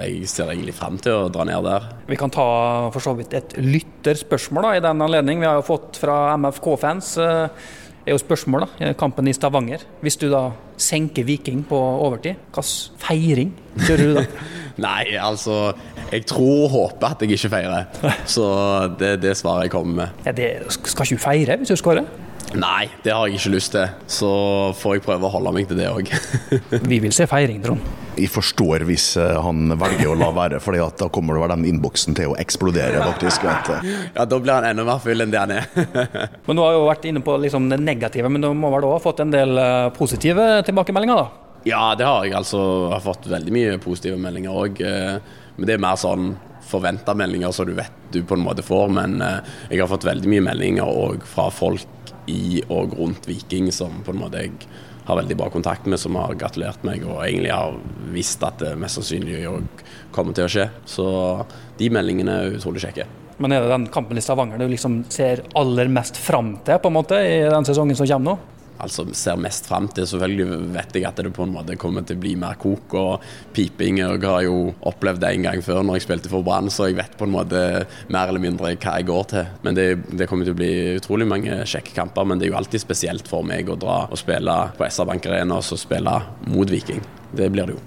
jeg 0.04 0.30
ser 0.30 0.54
egentlig 0.54 0.76
fram 0.78 1.00
til 1.02 1.26
å 1.26 1.30
dra 1.32 1.48
ned 1.48 1.66
der. 1.66 1.90
Vi 2.08 2.20
kan 2.20 2.32
ta 2.32 2.48
for 2.94 3.02
så 3.02 3.16
vidt 3.18 3.34
et 3.36 3.56
lytterspørsmål 3.58 4.70
da, 4.70 4.74
i 4.78 4.84
den 4.84 5.08
anledning. 5.08 5.42
Vi 5.42 5.50
har 5.50 5.58
jo 5.58 5.68
fått 5.74 5.98
fra 6.00 6.36
MFK-fans. 6.38 7.16
Er 8.04 8.12
jo 8.12 8.20
spørsmålet, 8.20 8.68
kampen 9.00 9.28
i 9.28 9.32
Stavanger. 9.32 9.80
Hvis 10.04 10.18
du 10.20 10.26
da 10.28 10.50
senker 10.76 11.24
Viking 11.24 11.62
på 11.64 11.78
overtid, 11.78 12.36
hvilken 12.52 12.98
feiring 13.00 13.54
kjører 13.80 14.04
du 14.04 14.18
da? 14.18 14.24
Nei, 14.84 15.14
altså 15.22 15.72
Jeg 16.10 16.26
tror 16.26 16.64
og 16.66 16.70
håper 16.74 17.14
at 17.14 17.22
jeg 17.22 17.38
ikke 17.38 17.52
feirer. 17.54 17.88
Så 18.34 18.44
det 19.00 19.08
er 19.14 19.22
det 19.22 19.36
svaret 19.40 19.68
jeg 19.68 19.74
kommer 19.76 20.02
med. 20.02 20.22
Ja, 20.26 20.36
det 20.36 20.52
skal 20.68 21.06
ikke 21.06 21.16
du 21.16 21.24
feire 21.24 21.56
hvis 21.62 21.72
du 21.72 21.80
skårer? 21.80 22.04
Nei, 22.54 22.90
det 23.02 23.14
har 23.14 23.24
jeg 23.26 23.40
ikke 23.40 23.56
lyst 23.56 23.72
til. 23.72 23.88
Så 24.06 24.30
får 24.78 24.98
jeg 24.98 25.06
prøve 25.08 25.26
å 25.26 25.32
holde 25.38 25.56
meg 25.56 25.70
til 25.70 25.80
det 25.80 25.88
òg. 25.88 26.12
Vi 26.90 27.00
vil 27.02 27.14
se 27.14 27.26
feiring, 27.30 27.64
Trond. 27.64 28.03
Jeg 28.14 28.30
forstår 28.30 28.84
hvis 28.86 29.08
eh, 29.18 29.36
han 29.42 29.74
velger 29.78 30.12
å 30.12 30.16
la 30.18 30.28
være, 30.34 30.60
for 30.62 30.76
da 30.78 31.08
kommer 31.12 31.34
det 31.34 31.42
vel 31.42 31.52
den 31.56 31.64
innboksen 31.72 32.14
til 32.14 32.30
å 32.30 32.36
eksplodere, 32.38 33.00
faktisk. 33.02 33.46
Ja, 34.14 34.26
da 34.28 34.38
blir 34.38 34.54
han 34.54 34.68
enda 34.68 34.84
mer 34.86 35.00
full 35.02 35.24
enn 35.24 35.32
det 35.32 35.40
han 35.40 35.54
er. 35.56 35.66
men 36.46 36.54
Du 36.58 36.62
har 36.62 36.76
jo 36.76 36.84
vært 36.86 37.08
inne 37.10 37.24
på 37.26 37.34
liksom 37.42 37.66
det 37.72 37.80
negative, 37.82 38.30
men 38.30 38.44
du 38.44 38.52
må 38.54 38.70
vel 38.76 38.86
òg 38.86 38.96
ha 38.96 39.02
fått 39.02 39.24
en 39.24 39.34
del 39.34 39.58
eh, 39.58 39.88
positive 39.98 40.62
tilbakemeldinger? 40.68 41.24
da? 41.24 41.58
Ja, 41.66 41.82
det 41.98 42.06
har 42.06 42.22
jeg. 42.28 42.36
altså. 42.38 42.62
Jeg 42.86 42.94
har 42.94 43.04
fått 43.08 43.28
veldig 43.34 43.56
mye 43.56 43.76
positive 43.82 44.20
meldinger 44.20 44.62
òg. 44.62 44.84
Eh, 44.84 45.42
men 45.56 45.66
det 45.66 45.74
er 45.74 45.82
mer 45.82 45.98
sånn 45.98 46.34
forventa 46.64 47.16
meldinger 47.18 47.52
som 47.54 47.66
du 47.66 47.74
vet 47.76 48.08
du 48.14 48.22
på 48.22 48.38
en 48.38 48.46
måte 48.46 48.62
får. 48.62 48.94
Men 48.94 49.18
jeg 49.22 49.82
har 49.82 49.90
fått 49.90 50.06
veldig 50.06 50.30
mye 50.30 50.48
meldinger 50.52 50.86
òg 50.86 51.26
fra 51.28 51.50
folk 51.52 52.14
i 52.30 52.62
og 52.72 52.94
rundt 52.96 53.26
Viking 53.28 53.72
som 53.74 54.04
på 54.06 54.14
en 54.14 54.22
måte 54.22 54.46
jeg 54.46 54.54
har 55.04 55.18
veldig 55.20 55.36
bra 55.36 55.50
kontakt 55.52 55.86
med, 55.86 56.00
som 56.00 56.16
har 56.16 56.36
gratulert 56.38 56.84
meg 56.86 57.04
og 57.04 57.20
egentlig 57.26 57.52
har 57.52 57.76
visst 58.14 58.44
at 58.46 58.60
det 58.62 58.72
mest 58.80 59.00
sannsynlig 59.00 59.42
òg 59.50 59.84
kommer 60.14 60.36
til 60.36 60.46
å 60.46 60.52
skje. 60.54 60.70
Så 60.88 61.06
de 61.78 61.90
meldingene 61.92 62.38
er 62.40 62.56
utrolig 62.56 62.84
kjekke. 62.86 63.06
Men 63.42 63.52
er 63.52 63.64
det 63.64 63.72
den 63.72 63.86
kampen 63.92 64.18
i 64.18 64.22
Stavanger 64.22 64.60
du 64.62 64.68
liksom 64.70 65.02
ser 65.12 65.42
aller 65.58 65.90
mest 65.92 66.18
fram 66.20 66.54
til 66.64 66.78
på 66.80 66.90
en 66.90 66.96
måte 66.96 67.18
i 67.18 67.40
den 67.50 67.66
sesongen 67.66 67.98
som 67.98 68.08
kommer 68.08 68.34
nå? 68.34 68.53
Altså 68.82 69.06
ser 69.16 69.38
mest 69.40 69.68
fram 69.68 69.88
til. 69.92 70.06
Selvfølgelig 70.08 70.58
vet 70.74 70.98
jeg 70.98 71.06
at 71.08 71.20
det 71.20 71.32
på 71.34 71.46
en 71.46 71.54
måte 71.54 71.76
kommer 71.80 72.04
til 72.06 72.18
å 72.18 72.22
bli 72.24 72.34
mer 72.40 72.58
kok 72.60 72.96
og 72.98 73.24
piping. 73.56 74.00
Jeg 74.02 74.22
har 74.24 74.42
jo 74.46 74.74
opplevd 74.86 75.22
det 75.24 75.32
en 75.34 75.48
gang 75.48 75.64
før 75.64 75.82
når 75.84 76.00
jeg 76.00 76.06
spilte 76.08 76.32
for 76.32 76.46
Brann, 76.46 76.70
så 76.72 76.90
jeg 76.90 76.98
vet 76.98 77.16
på 77.18 77.28
en 77.28 77.34
måte 77.36 77.62
mer 78.12 78.28
eller 78.28 78.42
mindre 78.42 78.74
hva 78.74 78.98
jeg 78.98 79.08
går 79.10 79.24
til. 79.32 79.48
Men 79.66 79.78
det, 79.78 79.88
det 80.12 80.28
kommer 80.30 80.48
til 80.48 80.56
å 80.56 80.60
bli 80.60 80.74
utrolig 80.98 81.28
mange 81.30 81.62
kjekke 81.68 81.96
kamper. 81.96 82.28
Men 82.28 82.40
det 82.40 82.48
er 82.48 82.54
jo 82.54 82.60
alltid 82.60 82.82
spesielt 82.82 83.30
for 83.30 83.46
meg 83.46 83.70
å 83.70 83.78
dra 83.80 84.04
og 84.08 84.20
spille 84.20 84.60
på 84.78 84.88
SR 84.88 85.10
Bank 85.10 85.30
Arena 85.30 85.60
og 85.60 85.66
så 85.66 85.78
spille 85.80 86.20
mot 86.50 86.70
Viking. 86.70 87.02
Det 87.34 87.50
blir 87.52 87.68
det 87.68 87.76
jo. 87.78 87.82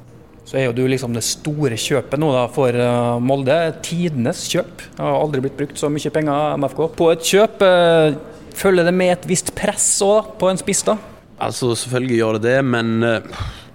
Så 0.48 0.56
er 0.56 0.70
jo 0.70 0.76
du 0.78 0.86
liksom 0.88 1.12
det 1.12 1.26
store 1.28 1.76
kjøpet 1.76 2.22
nå 2.24 2.30
da 2.32 2.46
for 2.56 2.72
eh, 2.72 3.20
Molde. 3.20 3.58
Tidenes 3.84 4.46
kjøp. 4.48 4.86
Jeg 4.94 5.04
har 5.04 5.20
aldri 5.20 5.44
blitt 5.44 5.58
brukt 5.60 5.80
så 5.80 5.90
mye 5.92 6.12
penger 6.16 6.56
MFK 6.64 6.82
på 6.96 7.10
et 7.12 7.26
kjøp. 7.28 7.66
Eh, 8.58 8.64
Følger 8.64 8.84
det 8.88 8.94
med 8.94 9.14
et 9.14 9.28
visst 9.30 9.54
press 9.56 10.02
også, 10.02 10.34
på 10.40 10.50
en 10.50 10.58
spiss? 10.58 10.84
da? 10.84 10.98
Altså, 11.40 11.76
Selvfølgelig 11.76 12.18
gjør 12.18 12.34
det 12.40 12.44
det, 12.44 12.66
men 12.66 13.04
uh, 13.04 13.22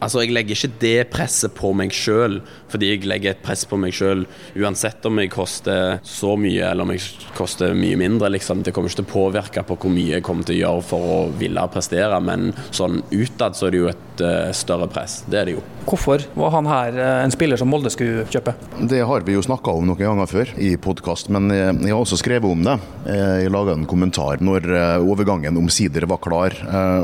altså, 0.03 0.23
jeg 0.23 0.35
legger 0.35 0.59
ikke 0.59 0.81
det 0.83 0.97
presset 1.13 1.55
på 1.57 1.73
meg 1.77 1.95
sjøl, 1.97 2.41
fordi 2.73 2.93
jeg 2.93 3.07
legger 3.09 3.35
et 3.35 3.43
press 3.45 3.65
på 3.69 3.79
meg 3.81 3.95
sjøl 3.97 4.25
uansett 4.59 5.05
om 5.09 5.21
jeg 5.21 5.33
koster 5.33 6.01
så 6.07 6.35
mye 6.41 6.71
eller 6.71 6.87
om 6.87 6.95
jeg 6.95 7.31
koster 7.37 7.77
mye 7.77 7.99
mindre. 8.01 8.31
Liksom. 8.33 8.65
Det 8.65 8.75
kommer 8.75 8.91
ikke 8.91 9.03
til 9.03 9.09
å 9.09 9.13
påvirke 9.13 9.65
på 9.69 9.79
hvor 9.83 9.93
mye 9.93 10.17
jeg 10.17 10.27
kommer 10.27 10.49
til 10.49 10.59
å 10.59 10.63
gjøre 10.63 10.87
for 10.87 11.13
å 11.17 11.21
ville 11.39 11.67
prestere, 11.73 12.21
men 12.25 12.53
sånn 12.71 13.03
utad 13.11 13.59
så 13.59 13.69
er 13.69 13.75
det 13.75 13.83
jo 13.83 13.91
et 13.93 14.25
uh, 14.25 14.51
større 14.57 14.89
press. 14.93 15.21
Det 15.27 15.41
er 15.41 15.51
det 15.51 15.57
jo. 15.59 15.65
Hvorfor 15.89 16.25
var 16.39 16.55
han 16.55 16.69
her 16.71 16.99
uh, 16.99 17.25
en 17.25 17.35
spiller 17.35 17.61
som 17.61 17.71
Molde 17.73 17.93
skulle 17.93 18.27
kjøpe? 18.33 18.55
Det 18.89 19.03
har 19.09 19.27
vi 19.27 19.37
jo 19.37 19.45
snakka 19.45 19.75
om 19.79 19.89
noen 19.89 20.01
ganger 20.03 20.31
før 20.31 20.53
i 20.63 20.75
podkast, 20.81 21.31
men 21.33 21.51
jeg 21.53 21.93
har 21.93 22.01
også 22.01 22.19
skrevet 22.21 22.49
om 22.49 22.63
det. 22.67 22.77
Jeg 23.07 23.53
laga 23.53 23.75
en 23.77 23.87
kommentar 23.89 24.43
når 24.45 24.67
overgangen 25.03 25.57
omsider 25.59 26.07
var 26.11 26.21
klar. 26.23 26.55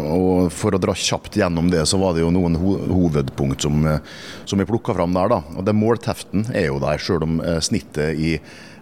og 0.08 0.52
for 0.54 0.74
å 0.74 0.80
dra 0.80 0.94
kjapt 0.96 1.38
gjennom 1.38 1.70
det, 1.72 1.84
så 1.88 1.98
var 2.00 2.14
det 2.16 2.22
jo 2.24 2.32
noen 2.34 2.56
hovedpunkt 2.88 3.64
som, 3.64 3.84
eh, 3.86 4.00
som 4.48 4.58
jeg 4.58 4.68
plukka 4.70 4.94
fram 4.96 5.14
der. 5.16 5.28
da. 5.28 5.42
Og 5.56 5.64
det 5.64 5.76
Målteften 5.76 6.48
er 6.54 6.68
jo 6.68 6.80
der, 6.82 6.98
sjøl 6.98 7.26
om 7.26 7.40
eh, 7.40 7.60
snittet 7.60 8.18
i 8.18 8.38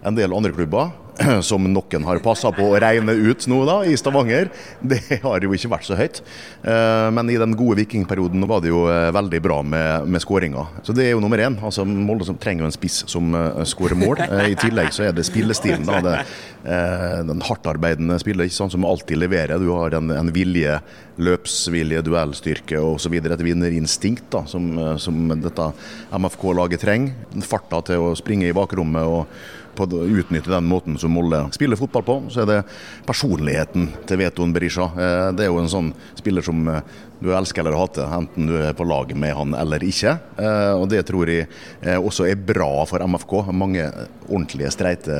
en 0.07 0.17
del 0.17 0.33
andre 0.33 0.55
klubber 0.55 0.93
som 1.41 1.65
noen 1.71 2.05
har 2.07 2.21
passa 2.23 2.51
på 2.53 2.65
å 2.67 2.77
regne 2.81 3.13
ut 3.13 3.47
nå 3.49 3.61
da, 3.67 3.77
i 3.87 3.95
Stavanger. 3.97 4.51
Det 4.81 5.19
har 5.23 5.43
jo 5.43 5.53
ikke 5.55 5.71
vært 5.71 5.87
så 5.87 5.97
høyt. 5.97 6.21
Eh, 6.61 7.07
men 7.13 7.31
i 7.31 7.39
den 7.39 7.55
gode 7.57 7.79
vikingperioden 7.81 8.45
var 8.49 8.61
det 8.63 8.71
jo 8.71 8.85
eh, 8.91 9.09
veldig 9.15 9.41
bra 9.43 9.61
med, 9.65 10.07
med 10.09 10.23
skåringer. 10.23 10.77
Så 10.85 10.95
det 10.97 11.07
er 11.07 11.15
jo 11.15 11.23
nummer 11.23 11.41
én. 11.41 11.57
Altså, 11.57 11.85
Molde 11.87 12.37
trenger 12.41 12.65
jo 12.65 12.69
en 12.69 12.75
spiss 12.75 12.99
som 13.09 13.33
uh, 13.35 13.63
skårer 13.67 13.97
mål. 13.97 14.21
I 14.51 14.55
tillegg 14.59 14.91
så 14.95 15.07
er 15.07 15.15
det 15.15 15.25
spillestilen. 15.27 15.87
da, 15.87 15.99
det, 16.03 16.15
Den 17.27 17.43
hardtarbeidende 17.45 18.17
spiller 18.21 18.47
ikke 18.47 18.59
sånn 18.59 18.73
som 18.73 18.85
alltid 18.87 19.21
leverer. 19.21 19.61
Du 19.61 19.71
har 19.73 19.95
en, 19.97 20.11
en 20.13 20.31
vilje, 20.33 20.79
løpsvilje, 21.17 22.03
duellstyrke 22.05 22.81
osv. 22.83 23.17
Et 23.17 23.45
vinnerinstinkt 23.47 24.27
da, 24.33 24.43
som, 24.49 24.69
som 25.01 25.31
dette 25.33 25.71
MFK-laget 26.13 26.83
trenger. 26.83 27.41
Farta 27.47 27.81
til 27.89 28.09
å 28.09 28.17
springe 28.19 28.49
i 28.49 28.55
bakrommet. 28.55 29.07
og 29.07 29.65
på 29.77 29.87
å 29.87 30.05
utnytte 30.05 30.51
den 30.51 30.67
måten 30.69 30.97
som 30.99 31.13
Molde 31.13 31.43
spiller 31.55 31.79
fotball 31.79 32.05
på, 32.05 32.15
så 32.33 32.43
er 32.43 32.49
det 32.49 32.61
personligheten 33.07 33.91
til 34.09 34.21
Veton 34.21 34.53
Berisha. 34.55 34.89
Eh, 34.93 35.27
det 35.37 35.45
er 35.45 35.51
jo 35.51 35.61
en 35.61 35.71
sånn 35.71 35.91
spiller 36.17 36.45
som 36.45 36.63
eh, 36.71 36.95
du 37.21 37.31
elsker 37.33 37.63
eller 37.63 37.77
hater, 37.77 38.09
enten 38.13 38.49
du 38.49 38.55
er 38.59 38.75
på 38.77 38.85
lag 38.85 39.13
med 39.17 39.33
han 39.37 39.55
eller 39.57 39.85
ikke. 39.85 40.17
Eh, 40.37 40.73
og 40.77 40.87
Det 40.91 41.03
tror 41.07 41.29
jeg 41.31 41.47
også 41.97 42.27
er 42.29 42.41
bra 42.41 42.85
for 42.89 43.03
MFK. 43.05 43.37
Mange 43.53 43.85
ordentlige, 44.27 44.73
streite, 44.73 45.17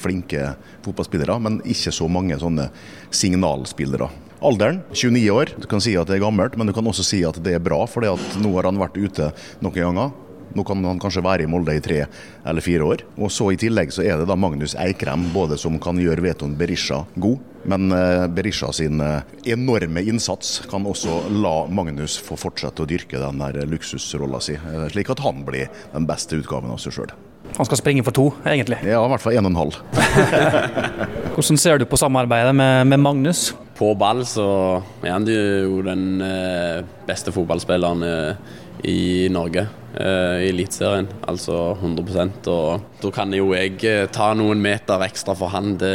flinke 0.00 0.54
fotballspillere, 0.84 1.40
men 1.42 1.62
ikke 1.64 1.92
så 1.94 2.08
mange 2.08 2.38
sånne 2.40 2.70
signalspillere. 3.14 4.10
Alderen, 4.44 4.82
29 4.92 5.30
år. 5.32 5.54
Du 5.56 5.68
kan 5.70 5.80
si 5.80 5.94
at 5.96 6.10
det 6.10 6.18
er 6.18 6.26
gammelt, 6.26 6.58
men 6.60 6.68
du 6.68 6.74
kan 6.76 6.84
også 6.84 7.04
si 7.06 7.22
at 7.24 7.38
det 7.44 7.56
er 7.56 7.64
bra, 7.64 7.78
for 7.88 8.04
nå 8.04 8.50
har 8.56 8.68
han 8.68 8.80
vært 8.80 8.98
ute 9.00 9.30
noen 9.64 9.78
ganger. 9.78 10.12
Nå 10.54 10.64
kan 10.66 10.84
han 10.86 11.00
kanskje 11.02 11.24
være 11.24 11.44
i 11.44 11.50
Molde 11.50 11.74
i 11.74 11.82
tre 11.82 12.04
eller 12.46 12.64
fire 12.64 12.86
år. 12.86 13.02
Og 13.18 13.32
så 13.34 13.50
I 13.52 13.58
tillegg 13.58 13.90
så 13.94 14.04
er 14.06 14.20
det 14.20 14.28
da 14.30 14.36
Magnus 14.38 14.76
Eikrem 14.78 15.26
både 15.34 15.58
som 15.60 15.80
kan 15.82 15.98
gjøre 15.98 16.22
Veton 16.22 16.54
Berisha 16.58 17.02
god, 17.18 17.42
men 17.66 17.90
eh, 17.92 18.26
Berisha 18.30 18.70
sin 18.72 19.00
eh, 19.02 19.26
enorme 19.50 20.04
innsats 20.04 20.60
kan 20.70 20.86
også 20.86 21.24
la 21.34 21.54
Magnus 21.66 22.16
få 22.22 22.38
fortsette 22.38 22.84
å 22.84 22.88
dyrke 22.88 23.20
den 23.20 23.42
der 23.42 23.64
luksusrolla 23.68 24.40
si, 24.44 24.54
eh, 24.54 24.86
slik 24.94 25.10
at 25.10 25.22
han 25.24 25.42
blir 25.46 25.70
den 25.94 26.08
beste 26.08 26.38
utgaven 26.38 26.74
av 26.74 26.82
seg 26.82 26.98
sjøl. 26.98 27.14
Han 27.54 27.66
skal 27.68 27.78
springe 27.78 28.02
for 28.06 28.14
to, 28.16 28.30
egentlig? 28.48 28.80
Ja, 28.86 29.02
i 29.04 29.10
hvert 29.12 29.22
fall 29.22 29.36
en 29.38 29.46
og 29.46 29.52
en 29.52 29.60
halv. 29.60 29.76
Hvordan 31.34 31.60
ser 31.60 31.78
du 31.78 31.86
på 31.86 31.98
samarbeidet 32.00 32.54
med, 32.56 32.88
med 32.90 33.02
Magnus? 33.02 33.46
På 33.78 33.92
ball 33.98 34.22
så 34.26 34.46
er 35.02 35.12
han 35.12 35.26
jo 35.28 35.80
den 35.86 36.22
beste 37.06 37.34
fotballspilleren 37.34 38.04
i 38.86 39.26
Norge 39.34 39.66
i 40.00 40.48
Eliteserien. 40.50 41.08
Altså 41.28 41.76
100% 41.76 42.48
Og 42.50 42.84
da 43.02 43.10
kan 43.14 43.32
jo 43.36 43.52
jeg 43.54 43.78
eh, 43.86 44.06
ta 44.12 44.32
noen 44.36 44.60
meter 44.62 45.02
ekstra 45.06 45.36
for 45.38 45.52
han. 45.54 45.74
Det 45.80 45.94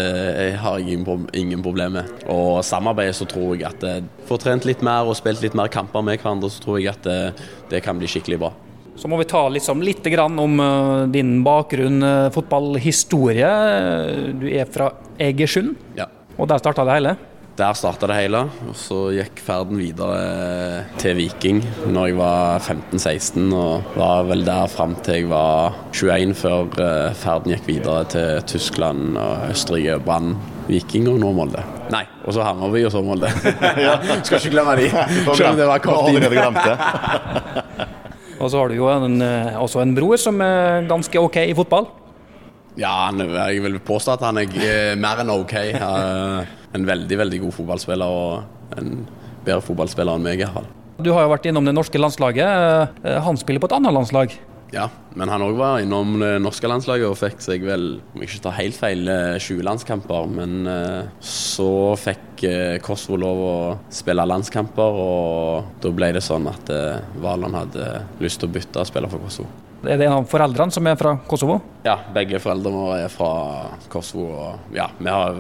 har 0.61 0.79
jeg 0.79 1.01
ingen 1.33 1.63
problem 1.65 1.97
med. 1.99 2.13
Og 2.31 2.63
samarbeidet 2.65 3.17
så 3.19 3.27
tror 3.29 3.55
jeg 3.55 3.67
at 3.69 3.83
uh, 3.83 3.99
får 4.29 4.43
trent 4.43 4.67
litt 4.67 4.83
mer 4.85 5.09
og 5.09 5.17
spilt 5.19 5.43
litt 5.43 5.57
mer 5.57 5.71
kamper 5.71 6.03
med 6.05 6.19
hverandre, 6.19 6.49
så 6.51 6.63
tror 6.63 6.79
jeg 6.79 6.93
at 6.93 7.05
det, 7.05 7.19
det 7.71 7.83
kan 7.85 7.99
bli 7.99 8.09
skikkelig 8.09 8.39
bra. 8.41 8.51
Så 8.99 9.07
må 9.07 9.19
vi 9.19 9.27
ta 9.29 9.45
liksom 9.47 9.81
litt 9.85 10.03
om 10.19 10.59
din 11.11 11.37
bakgrunn, 11.43 12.03
fotballhistorie. 12.35 13.51
Du 14.35 14.47
er 14.51 14.67
fra 14.67 14.91
Egersund, 15.19 15.77
ja. 15.95 16.09
og 16.35 16.49
der 16.51 16.59
starta 16.59 16.83
det 16.83 16.97
hele? 16.97 17.15
Der 17.59 17.75
starta 17.75 18.07
det 18.07 18.15
hele. 18.15 18.39
Og 18.71 18.75
så 18.79 18.97
gikk 19.11 19.41
ferden 19.43 19.81
videre 19.81 20.85
til 21.01 21.17
Viking 21.17 21.57
når 21.91 22.05
jeg 22.07 22.15
var 22.15 22.61
15-16, 22.63 23.49
og 23.51 23.97
var 23.99 24.29
vel 24.29 24.45
der 24.47 24.69
fram 24.71 24.93
til 25.03 25.17
jeg 25.17 25.27
var 25.27 25.75
21, 25.91 26.35
før 26.39 26.77
eh, 26.79 27.17
ferden 27.19 27.51
gikk 27.51 27.65
videre 27.67 28.05
til 28.13 28.45
Tyskland 28.47 29.17
og 29.19 29.49
Østerrike, 29.51 29.97
Brann, 30.05 30.37
Viking 30.69 31.09
og 31.11 31.17
nå 31.19 31.33
Molde. 31.35 31.65
Nei, 31.91 32.05
og 32.23 32.37
så 32.37 32.45
Hammarby 32.47 32.85
og 32.87 32.93
så 32.93 33.01
Molde. 33.03 33.31
Skal 34.23 34.39
ikke 34.39 34.53
glemme 34.53 34.77
de, 34.79 34.87
selv 35.35 35.49
om 35.49 35.59
det 35.59 35.67
var 35.67 35.83
kort 35.83 36.07
tid. 36.07 36.23
og 38.39 38.45
så 38.45 38.53
har 38.61 38.71
du 38.71 38.77
jo 38.77 38.87
en, 38.93 39.19
eh, 39.25 39.59
også 39.59 39.83
en 39.83 39.97
bror 39.97 40.21
som 40.21 40.39
er 40.45 40.87
ganske 40.87 41.19
OK 41.19 41.41
i 41.43 41.57
fotball. 41.59 41.91
Ja, 42.79 43.09
jeg 43.11 43.59
vil 43.65 43.81
påstå 43.83 44.15
at 44.15 44.23
han 44.29 44.39
er 44.45 44.57
eh, 44.63 44.95
mer 44.95 45.25
enn 45.25 45.35
OK 45.35 45.57
en 46.77 46.85
veldig 46.89 47.17
veldig 47.23 47.39
god 47.45 47.55
fotballspiller 47.55 48.19
og 48.19 48.77
en 48.79 48.93
bedre 49.45 49.61
fotballspiller 49.65 50.19
enn 50.19 50.27
meg. 50.27 50.41
i 50.41 50.45
hvert 50.45 50.59
fall. 50.59 50.69
Du 50.99 51.13
har 51.15 51.23
jo 51.23 51.31
vært 51.31 51.47
innom 51.47 51.65
det 51.65 51.73
norske 51.73 51.99
landslaget. 51.99 52.99
Eh, 53.03 53.19
han 53.23 53.39
spiller 53.39 53.63
på 53.63 53.69
et 53.71 53.77
annet 53.77 53.95
landslag? 53.95 54.35
Ja, 54.69 54.85
men 55.17 55.29
han 55.31 55.41
òg 55.41 55.55
var 55.57 55.79
innom 55.81 56.19
det 56.21 56.35
norske 56.43 56.69
landslaget 56.69 57.09
og 57.09 57.17
fikk 57.17 57.39
seg 57.41 57.63
vel, 57.65 57.87
om 58.13 58.21
jeg 58.21 58.29
ikke 58.29 58.43
tar 58.43 58.57
helt 58.59 58.77
feil, 58.77 59.09
20 59.41 59.63
landskamper. 59.65 60.27
Men 60.29 60.69
eh, 60.69 61.07
så 61.25 61.95
fikk 61.97 62.43
eh, 62.47 62.75
Kosovo 62.85 63.17
lov 63.21 63.41
å 63.41 63.55
spille 63.93 64.27
landskamper, 64.29 65.01
og 65.05 65.81
da 65.81 65.93
ble 65.95 66.11
det 66.17 66.23
sånn 66.25 66.45
at 66.51 66.69
eh, 66.73 67.01
Valand 67.23 67.57
hadde 67.57 67.89
lyst 68.21 68.43
til 68.43 68.51
å 68.51 68.55
bytte 68.59 68.83
og 68.83 68.91
spille 68.91 69.09
for 69.09 69.25
Kosovo. 69.25 69.49
Er 69.87 69.95
det 69.95 70.09
en 70.09 70.17
av 70.19 70.25
foreldrene 70.27 70.75
som 70.75 70.87
er 70.91 70.97
fra 70.99 71.15
Kosovo? 71.27 71.61
Ja, 71.85 71.95
begge 72.13 72.41
foreldrene 72.43 72.83
våre 72.83 73.03
er 73.05 73.13
fra 73.13 73.31
Kosovo. 73.89 74.27
Og 74.35 74.75
ja, 74.75 74.89
vi 74.99 75.09
har 75.09 75.39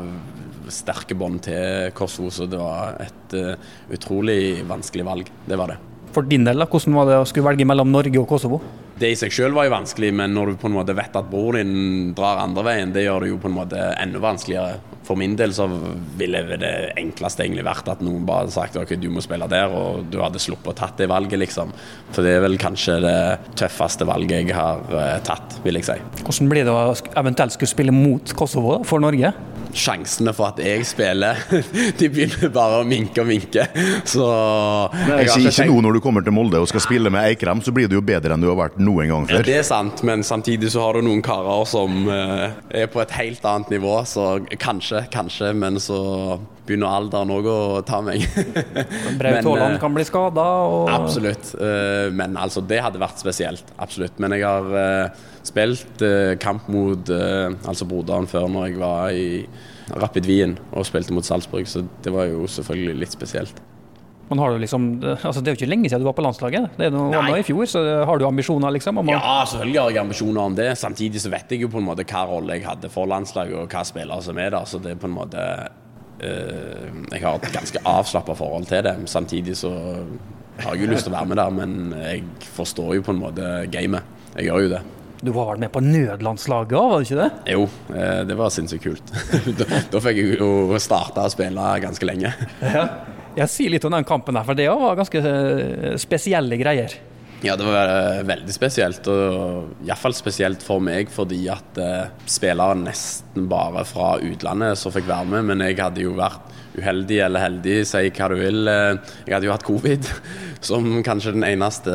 sterke 0.73 1.17
bånd 1.17 1.43
til 1.47 1.93
Kosovo, 1.97 2.31
så 2.33 2.47
det 2.49 2.59
var 2.61 2.99
et 3.03 3.37
uh, 3.37 3.71
utrolig 3.93 4.65
vanskelig 4.69 5.07
valg. 5.07 5.31
Det 5.47 5.59
var 5.59 5.73
det. 5.73 5.79
For 6.13 6.25
din 6.25 6.45
del, 6.47 6.57
da, 6.57 6.65
hvordan 6.69 6.95
var 6.97 7.09
det 7.09 7.17
å 7.21 7.25
skulle 7.29 7.51
velge 7.51 7.67
mellom 7.69 7.91
Norge 7.93 8.21
og 8.21 8.29
Kosovo? 8.29 8.61
Det 8.99 9.13
i 9.13 9.15
seg 9.15 9.31
selv 9.31 9.55
var 9.55 9.67
jo 9.67 9.75
vanskelig, 9.77 10.09
men 10.11 10.33
når 10.35 10.51
du 10.51 10.59
på 10.59 10.67
en 10.67 10.75
måte 10.75 10.95
vet 10.97 11.13
at 11.15 11.27
broren 11.29 11.69
din 11.69 12.13
drar 12.17 12.41
andre 12.41 12.65
veien, 12.67 12.89
det 12.91 13.05
gjør 13.05 13.23
det 13.23 13.29
jo 13.29 13.37
på 13.39 13.47
en 13.47 13.55
måte 13.55 13.83
enda 13.95 14.19
vanskeligere. 14.23 14.79
For 15.07 15.17
min 15.17 15.37
del 15.39 15.53
så 15.55 15.65
ville 16.19 16.41
det 16.59 16.73
enkleste 16.99 17.45
egentlig 17.45 17.63
vært 17.65 17.87
at 17.89 18.01
noen 18.05 18.25
bare 18.27 18.43
hadde 18.43 18.53
sagt 18.53 18.75
ok, 18.77 18.91
du 18.99 19.07
må 19.13 19.23
spille 19.25 19.47
der, 19.49 19.71
og 19.73 20.09
du 20.11 20.19
hadde 20.21 20.41
sluppet 20.43 20.73
å 20.73 20.77
tatt 20.81 20.99
det 20.99 21.07
valget, 21.09 21.39
liksom. 21.41 21.71
For 22.11 22.25
det 22.25 22.35
er 22.35 22.43
vel 22.43 22.59
kanskje 22.61 22.99
det 23.05 23.15
tøffeste 23.57 24.05
valget 24.09 24.43
jeg 24.43 24.57
har 24.57 24.83
uh, 24.91 25.15
tatt, 25.25 25.61
vil 25.63 25.79
jeg 25.79 25.87
si. 25.87 25.97
Hvordan 26.25 26.51
blir 26.51 26.67
det 26.67 26.75
å 26.75 26.83
eventuelt 27.23 27.55
skulle 27.55 27.71
spille 27.71 27.95
mot 27.95 28.35
Kosovo 28.37 28.81
for 28.89 29.01
Norge? 29.01 29.31
Sjansene 29.75 30.33
for 30.35 30.51
at 30.51 30.61
jeg 30.63 30.85
spiller, 30.87 31.39
de 31.99 32.09
begynner 32.09 32.51
bare 32.53 32.81
å 32.81 32.87
minke 32.87 33.23
og 33.23 33.29
minke. 33.29 33.65
Så 34.07 34.25
Nei, 34.95 35.21
jeg 35.23 35.29
ikke, 35.29 35.53
ikke 35.53 35.67
nå 35.69 35.81
når 35.85 35.97
du 35.97 36.03
kommer 36.03 36.25
til 36.25 36.35
Molde 36.35 36.61
og 36.61 36.69
skal 36.71 36.83
spille 36.85 37.11
med 37.13 37.27
Eikrem, 37.29 37.63
så 37.65 37.73
blir 37.75 37.89
det 37.89 37.97
jo 37.97 38.03
bedre 38.05 38.35
enn 38.35 38.43
du 38.43 38.49
har 38.51 38.59
vært 38.59 38.79
noen 38.81 39.11
gang 39.11 39.27
før. 39.29 39.39
Ja, 39.39 39.47
det 39.49 39.57
er 39.61 39.67
sant, 39.67 40.03
men 40.07 40.25
samtidig 40.27 40.71
så 40.73 40.85
har 40.87 40.97
du 40.99 41.05
noen 41.05 41.23
karer 41.25 41.65
som 41.69 42.07
uh, 42.09 42.49
er 42.69 42.89
på 42.91 43.03
et 43.03 43.17
helt 43.19 43.45
annet 43.45 43.75
nivå, 43.77 43.99
så 44.09 44.31
kanskje, 44.59 45.05
kanskje, 45.13 45.53
men 45.57 45.79
så 45.83 45.99
begynner 46.69 46.93
alderen 46.99 47.33
òg 47.33 47.49
å 47.49 47.57
ta 47.87 47.99
meg. 48.05 48.23
Braut 49.19 49.41
Haaland 49.41 49.77
uh, 49.77 49.79
kan 49.81 49.95
bli 49.95 50.05
skada? 50.07 50.45
Og... 50.69 50.91
Absolutt, 50.93 51.53
uh, 51.59 52.07
men 52.15 52.37
altså 52.39 52.63
det 52.65 52.79
hadde 52.85 53.01
vært 53.01 53.21
spesielt. 53.21 53.73
Absolutt. 53.81 54.21
Men 54.21 54.37
jeg 54.37 54.45
har 54.45 55.11
spilt 55.49 56.03
kamp 56.43 56.67
mot 56.69 57.09
altså 57.09 57.87
broderen 57.89 58.27
før 58.29 58.49
når 58.51 58.67
jeg 58.67 58.79
var 58.81 59.15
i 59.15 59.27
Rapid 59.97 60.27
Wien 60.29 60.57
og 60.69 60.85
spilte 60.85 61.15
mot 61.15 61.25
Salzburg, 61.25 61.65
så 61.67 61.81
det 62.03 62.13
var 62.13 62.29
jo 62.29 62.45
selvfølgelig 62.51 63.01
litt 63.01 63.15
spesielt. 63.15 63.61
Men 64.29 64.39
har 64.39 64.51
du 64.51 64.59
liksom, 64.61 64.83
altså 65.01 65.41
Det 65.41 65.49
er 65.49 65.55
jo 65.55 65.57
ikke 65.63 65.69
lenge 65.71 65.89
siden 65.89 66.03
du 66.03 66.07
var 66.07 66.13
på 66.17 66.21
landslaget. 66.21 66.75
Det 66.77 66.85
er 66.85 66.93
noe 66.93 67.09
annet 67.17 67.41
i 67.41 67.45
fjor, 67.47 67.65
så 67.69 67.81
Har 68.05 68.21
du 68.21 68.27
ambisjoner? 68.27 68.69
liksom? 68.75 69.01
Å... 69.01 69.05
Ja, 69.09 69.39
selvfølgelig 69.49 69.81
har 69.81 69.95
jeg 69.95 70.01
ambisjoner 70.03 70.41
om 70.43 70.57
det. 70.59 70.67
Samtidig 70.77 71.23
så 71.23 71.31
vet 71.33 71.49
jeg 71.49 71.65
jo 71.65 71.71
på 71.73 71.81
en 71.81 71.87
måte 71.87 72.05
hva 72.05 72.27
rolle 72.29 72.59
jeg 72.59 72.67
hadde 72.67 72.91
for 72.93 73.09
landslaget, 73.09 73.57
og 73.57 73.73
hva 73.73 73.81
spillere 73.87 74.21
som 74.21 74.37
er 74.37 74.53
der. 74.53 74.67
Så 74.69 74.81
det 74.83 74.93
er 74.93 75.01
på 75.01 75.09
en 75.09 75.15
måte 75.17 75.45
Jeg 76.19 77.21
har 77.23 77.37
et 77.37 77.53
ganske 77.53 77.81
avslappa 77.87 78.35
forhold 78.35 78.67
til 78.69 78.83
det. 78.83 78.95
Samtidig 79.07 79.55
så 79.57 79.71
har 80.59 80.75
jeg 80.75 80.83
jo 80.83 80.91
lyst 80.91 81.07
til 81.07 81.13
å 81.13 81.17
være 81.17 81.31
med 81.31 81.39
der, 81.39 81.53
men 81.55 81.75
jeg 81.95 82.23
forstår 82.57 82.97
jo 82.97 83.05
på 83.05 83.15
en 83.15 83.21
måte 83.21 83.51
gamet. 83.71 84.15
Jeg 84.35 84.49
gjør 84.49 84.65
jo 84.65 84.71
det. 84.75 84.81
Du 85.19 85.33
var 85.35 85.49
vel 85.51 85.59
med 85.65 85.71
på 85.73 85.81
nødlandslaget 85.83 86.75
òg, 86.79 86.91
var 86.93 87.01
du 87.01 87.07
ikke 87.07 87.19
det? 87.19 87.29
Jo, 87.51 87.65
eh, 87.91 88.21
det 88.27 88.37
var 88.39 88.53
sinnssykt 88.55 88.85
kult. 88.85 89.13
da, 89.59 89.67
da, 89.91 90.01
fikk 90.03 90.19
jeg 90.21 90.37
jo 90.39 90.79
starta 90.79 91.25
å 91.27 91.33
spille 91.33 91.71
ganske 91.83 92.07
lenge. 92.07 92.33
ja. 92.63 92.89
Jeg 93.37 93.51
sier 93.53 93.71
litt 93.71 93.83
om 93.85 93.93
den 93.93 94.07
kampen 94.07 94.35
der, 94.35 94.43
for 94.47 94.57
det 94.57 94.65
var 94.67 94.97
ganske 94.97 95.19
eh, 95.21 95.91
spesielle 96.01 96.57
greier. 96.59 96.95
Ja, 97.41 97.55
det 97.55 97.63
var 97.63 97.87
eh, 97.87 98.21
veldig 98.27 98.51
spesielt, 98.51 99.05
og 99.07 99.85
iallfall 99.87 100.15
spesielt 100.17 100.63
for 100.65 100.83
meg 100.83 101.11
fordi 101.13 101.45
at 101.51 101.79
uh, 101.79 102.09
spillere 102.27 102.75
nesten 102.81 103.47
bare 103.51 103.85
fra 103.87 104.17
utlandet 104.19 104.79
som 104.79 104.91
fikk 104.91 105.07
være 105.07 105.29
med, 105.31 105.47
men 105.47 105.63
jeg 105.63 105.79
hadde 105.79 106.03
jo 106.03 106.17
vært 106.19 106.51
uheldig 106.79 107.19
eller 107.25 107.43
heldig, 107.45 107.77
si 107.87 108.05
hva 108.15 108.29
du 108.31 108.37
vil. 108.39 108.69
Jeg 108.69 109.33
hadde 109.33 109.47
jo 109.47 109.53
hatt 109.53 109.67
covid 109.67 110.07
som 110.69 110.87
kanskje 111.05 111.35
den 111.37 111.45
eneste 111.47 111.93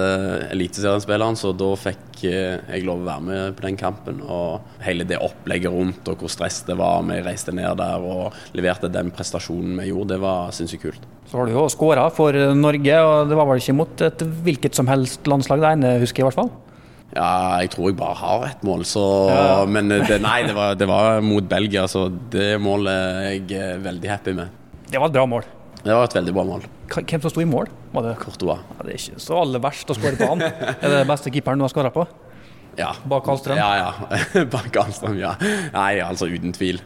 eliteseriespilleren, 0.55 1.37
så 1.37 1.53
da 1.57 1.71
fikk 1.79 2.25
eh, 2.31 2.61
jeg 2.71 2.87
lov 2.87 3.03
å 3.03 3.09
være 3.09 3.26
med 3.29 3.57
på 3.59 3.67
den 3.67 3.79
kampen. 3.81 4.23
Og 4.25 4.85
hele 4.85 5.07
det 5.09 5.21
opplegget 5.23 5.73
rundt 5.75 6.09
og 6.11 6.25
hvor 6.25 6.33
stress 6.33 6.62
det 6.69 6.79
var. 6.81 7.05
Vi 7.09 7.21
reiste 7.25 7.55
ned 7.57 7.81
der 7.81 8.05
og 8.05 8.57
leverte 8.57 8.93
den 8.93 9.12
prestasjonen 9.14 9.81
vi 9.81 9.91
gjorde, 9.91 10.14
det 10.14 10.23
var 10.25 10.55
sinnssykt 10.57 10.87
kult. 10.88 11.09
Så 11.31 11.41
har 11.41 11.49
du 11.49 11.57
jo 11.57 11.64
skåra 11.73 12.09
for 12.14 12.37
Norge, 12.55 13.00
og 13.00 13.31
det 13.31 13.38
var 13.38 13.49
vel 13.49 13.62
ikke 13.62 13.76
mot 13.76 14.05
et 14.05 14.29
hvilket 14.45 14.76
som 14.76 14.88
helst 14.91 15.26
landslag 15.31 15.64
det 15.64 15.75
ene, 15.76 15.97
husker 16.03 16.23
jeg 16.23 16.26
i 16.26 16.31
hvert 16.31 16.43
fall? 16.45 16.53
Ja, 17.14 17.61
jeg 17.62 17.71
tror 17.71 17.91
jeg 17.91 17.99
bare 17.99 18.17
har 18.19 18.45
ett 18.49 18.63
mål, 18.67 18.82
så 18.89 19.04
ja. 19.30 19.63
Men 19.71 19.93
det, 19.93 20.19
nei, 20.23 20.41
det 20.49 20.54
var, 20.56 20.75
det 20.78 20.89
var, 20.91 21.21
mot 21.23 21.47
Belgia, 21.47 21.87
så 21.91 22.08
det 22.11 22.56
målet 22.63 22.95
er 22.95 23.28
jeg 23.37 23.45
eh, 23.54 23.75
veldig 23.85 24.11
happy 24.11 24.35
med. 24.41 24.64
Det 24.95 25.00
var 25.02 25.11
et 25.11 25.15
bra 25.17 25.25
mål. 25.26 25.47
Det 25.83 25.91
var 25.91 26.07
et 26.07 26.15
veldig 26.15 26.33
bra 26.37 26.43
mål. 26.47 26.67
Hvem 26.95 27.23
som 27.25 27.33
sto 27.33 27.43
i 27.43 27.49
mål? 27.50 27.67
Var 27.93 28.04
det 28.07 28.13
Courtois. 28.21 28.61
Ja, 28.63 28.85
det 28.87 28.93
er 28.95 29.00
ikke 29.00 29.23
så 29.25 29.41
aller 29.41 29.63
verst 29.65 29.91
å 29.91 29.97
skåre 29.99 30.15
på 30.21 30.28
han. 30.30 30.45
er 30.47 30.93
det 30.93 31.00
beste 31.09 31.33
keeperen 31.35 31.59
du 31.59 31.67
har 31.67 31.73
skåra 31.73 31.91
på? 31.91 32.04
Ja. 32.78 32.93
Bak 33.11 33.26
Hallstrøm? 33.26 33.59
Ja, 33.59 33.73
ja. 33.80 34.45
Bak 34.54 34.71
Hallstrøm, 34.78 35.19
ja. 35.19 35.35
Nei, 35.75 35.99
altså 36.04 36.30
uten 36.30 36.54
tvil. 36.54 36.78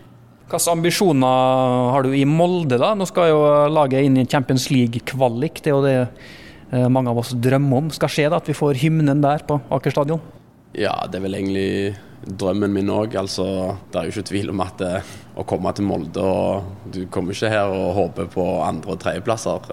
Hvilke 0.49 0.73
ambisjoner 0.73 1.93
har 1.93 2.09
du 2.09 2.17
i 2.17 2.25
Molde, 2.25 2.81
da? 2.81 2.95
Nå 2.97 3.05
skal 3.11 3.29
jo 3.35 3.45
laget 3.77 4.09
inn 4.09 4.17
i 4.17 4.25
Champions 4.25 4.71
League-kvalik. 4.73 5.61
Det 5.61 5.69
er 5.69 5.77
jo 5.77 5.85
det 5.85 5.97
eh, 6.01 6.89
mange 6.89 7.13
av 7.13 7.21
oss 7.21 7.35
drømmer 7.37 7.85
om 7.85 7.93
skal 7.93 8.15
skje, 8.15 8.31
da, 8.33 8.41
at 8.41 8.49
vi 8.49 8.57
får 8.57 8.81
hymnen 8.87 9.21
der 9.21 9.45
på 9.45 9.61
Aker 9.77 9.93
stadion. 9.93 10.25
Ja, 10.73 10.97
det 11.05 11.21
er 11.21 11.29
vel 11.29 11.37
egentlig 11.37 11.69
drømmen 12.27 12.73
min 12.73 12.91
òg. 12.93 13.17
Altså, 13.19 13.77
det 13.93 13.99
er 13.99 14.09
jo 14.09 14.15
ikke 14.17 14.31
tvil 14.31 14.53
om 14.53 14.63
at 14.65 14.79
det, 14.81 14.95
eh, 15.01 15.17
å 15.39 15.45
komme 15.47 15.71
til 15.75 15.87
Molde 15.87 16.19
og 16.19 16.65
Du 16.91 17.07
kommer 17.07 17.33
ikke 17.33 17.51
her 17.53 17.71
og 17.71 17.95
håper 17.95 18.27
på 18.27 18.45
andre- 18.65 18.91
og 18.91 18.99
tredjeplasser. 18.99 19.69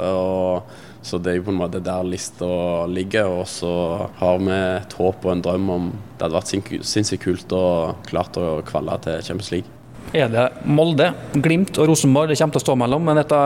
Så 1.05 1.21
det 1.21 1.31
er 1.31 1.35
jo 1.37 1.45
på 1.45 1.53
en 1.53 1.59
måte 1.61 1.83
der 1.83 2.03
lista 2.03 2.85
ligger. 2.85 3.25
Og 3.41 3.45
så 3.45 4.09
har 4.17 4.37
vi 4.37 4.51
et 4.51 4.93
håp 4.93 5.25
og 5.25 5.31
en 5.31 5.41
drøm 5.41 5.69
om 5.69 5.91
Det 6.17 6.25
hadde 6.25 6.37
vært 6.37 6.85
sinnssykt 6.85 7.23
kult 7.23 7.51
og 7.51 8.03
klart 8.05 8.37
å 8.37 8.61
kvalle 8.65 9.01
til 9.01 9.21
Champions 9.21 9.51
League. 9.51 9.69
Er 10.13 10.29
det 10.29 10.45
Molde, 10.65 11.09
Glimt 11.33 11.77
og 11.81 11.89
Rosenborg 11.89 12.29
det 12.29 12.37
kommer 12.39 12.55
til 12.55 12.61
å 12.61 12.65
stå 12.65 12.75
mellom 12.77 13.03
men 13.03 13.17
dette 13.19 13.39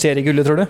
seriegullet, 0.00 0.46
tror 0.46 0.56
du? 0.62 0.64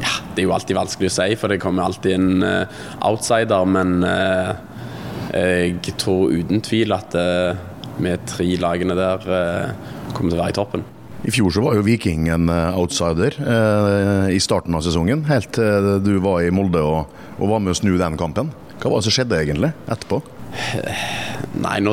Ja, 0.00 0.14
Det 0.34 0.42
er 0.42 0.48
jo 0.48 0.54
alltid 0.56 0.76
vanskelig 0.78 1.10
å 1.10 1.14
si, 1.14 1.36
for 1.36 1.52
det 1.52 1.60
kommer 1.60 1.84
alltid 1.84 2.16
en 2.16 2.42
uh, 2.42 2.80
outsider. 3.06 3.66
Men 3.68 4.00
uh, 4.02 4.56
jeg 5.34 5.96
tror 6.00 6.32
uten 6.34 6.62
tvil 6.64 6.94
at 6.96 7.14
uh, 7.14 7.58
vi 8.00 8.14
tre 8.26 8.48
lagene 8.60 8.96
der 8.98 9.28
uh, 9.28 9.92
kommer 10.14 10.32
til 10.32 10.38
å 10.38 10.42
være 10.42 10.54
i 10.54 10.58
toppen. 10.58 10.88
I 11.20 11.32
fjor 11.34 11.52
så 11.52 11.62
var 11.64 11.76
jo 11.76 11.84
Viking 11.84 12.30
en 12.32 12.48
eh, 12.48 12.78
outsider 12.80 13.34
eh, 13.36 14.30
i 14.32 14.40
starten 14.40 14.76
av 14.76 14.84
sesongen, 14.86 15.26
helt 15.28 15.52
til 15.52 15.90
du 16.00 16.14
var 16.24 16.40
i 16.40 16.52
Molde 16.54 16.80
og, 16.80 17.10
og 17.36 17.50
var 17.52 17.60
med 17.60 17.74
å 17.74 17.76
snu 17.76 17.92
den 18.00 18.16
kampen. 18.20 18.54
Hva 18.80 18.88
var 18.88 19.02
det 19.02 19.10
som 19.10 19.16
skjedde 19.18 19.40
egentlig 19.42 19.74
etterpå? 19.84 20.22
Nei, 21.64 21.76
nå 21.84 21.92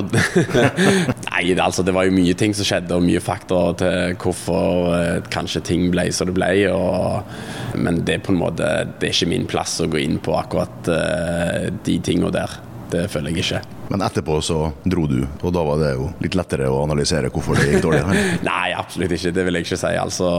Nei, 1.31 1.43
altså 1.59 1.83
det 1.85 1.93
var 1.95 2.07
jo 2.07 2.15
mye 2.15 2.35
ting 2.39 2.55
som 2.55 2.67
skjedde, 2.67 2.95
og 2.95 3.03
mye 3.03 3.21
faktorer 3.23 3.75
til 3.81 4.15
hvorfor 4.23 4.93
eh, 4.95 5.17
kanskje 5.33 5.65
ting 5.73 5.89
ble 5.91 6.07
som 6.15 6.31
det 6.31 6.37
ble. 6.37 6.51
Og, 6.71 7.75
men 7.83 7.99
det 8.07 8.17
er 8.17 8.23
på 8.23 8.31
en 8.31 8.39
måte 8.39 8.69
Det 8.95 9.09
er 9.09 9.17
ikke 9.17 9.31
min 9.33 9.49
plass 9.49 9.75
å 9.83 9.89
gå 9.91 9.99
inn 10.05 10.21
på 10.23 10.37
akkurat 10.39 10.91
eh, 10.93 11.67
de 11.83 11.99
tingene 11.99 12.31
der. 12.37 12.61
Det 12.91 13.07
føler 13.11 13.33
jeg 13.33 13.43
ikke. 13.43 13.61
Men 13.91 14.03
etterpå 14.03 14.37
så 14.43 14.57
dro 14.83 15.05
du, 15.07 15.21
og 15.41 15.53
da 15.55 15.63
var 15.63 15.79
det 15.79 15.91
jo 15.95 16.07
litt 16.23 16.35
lettere 16.35 16.67
å 16.71 16.81
analysere 16.83 17.31
hvorfor 17.31 17.55
det 17.59 17.67
gikk 17.69 17.85
dårlig? 17.85 18.23
Nei, 18.47 18.71
absolutt 18.75 19.15
ikke. 19.15 19.31
Det 19.35 19.45
vil 19.47 19.59
jeg 19.59 19.67
ikke 19.67 19.79
si. 19.79 19.91
Altså, 19.99 20.29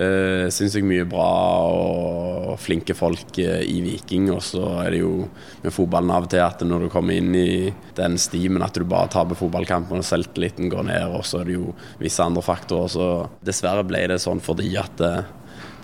øh, 0.00 0.46
syns 0.52 0.76
jeg 0.76 0.86
mye 0.88 1.06
bra 1.08 1.28
og 1.70 2.54
flinke 2.60 2.96
folk 2.96 3.40
øh, 3.42 3.60
i 3.64 3.80
Viking. 3.84 4.30
Og 4.32 4.42
så 4.44 4.64
er 4.84 4.94
det 4.94 5.02
jo 5.02 5.12
med 5.64 5.76
fotballen 5.76 6.14
av 6.16 6.28
og 6.28 6.32
til 6.32 6.44
at 6.44 6.64
når 6.66 6.86
du 6.86 6.92
kommer 6.92 7.20
inn 7.20 7.34
i 7.36 7.50
den 7.96 8.16
stimen 8.20 8.64
at 8.64 8.76
du 8.76 8.86
bare 8.88 9.12
taper 9.12 9.38
fotballkampen 9.38 10.00
og 10.00 10.06
selvtilliten 10.06 10.72
går 10.72 10.88
ned, 10.88 11.16
og 11.16 11.26
så 11.28 11.42
er 11.42 11.50
det 11.50 11.58
jo 11.58 11.74
visse 12.00 12.24
andre 12.24 12.44
faktorer. 12.44 12.92
Så 12.92 13.10
dessverre 13.44 13.84
ble 13.88 14.06
det 14.12 14.20
sånn 14.24 14.40
fordi 14.44 14.72
at 14.80 15.04
øh, 15.04 15.20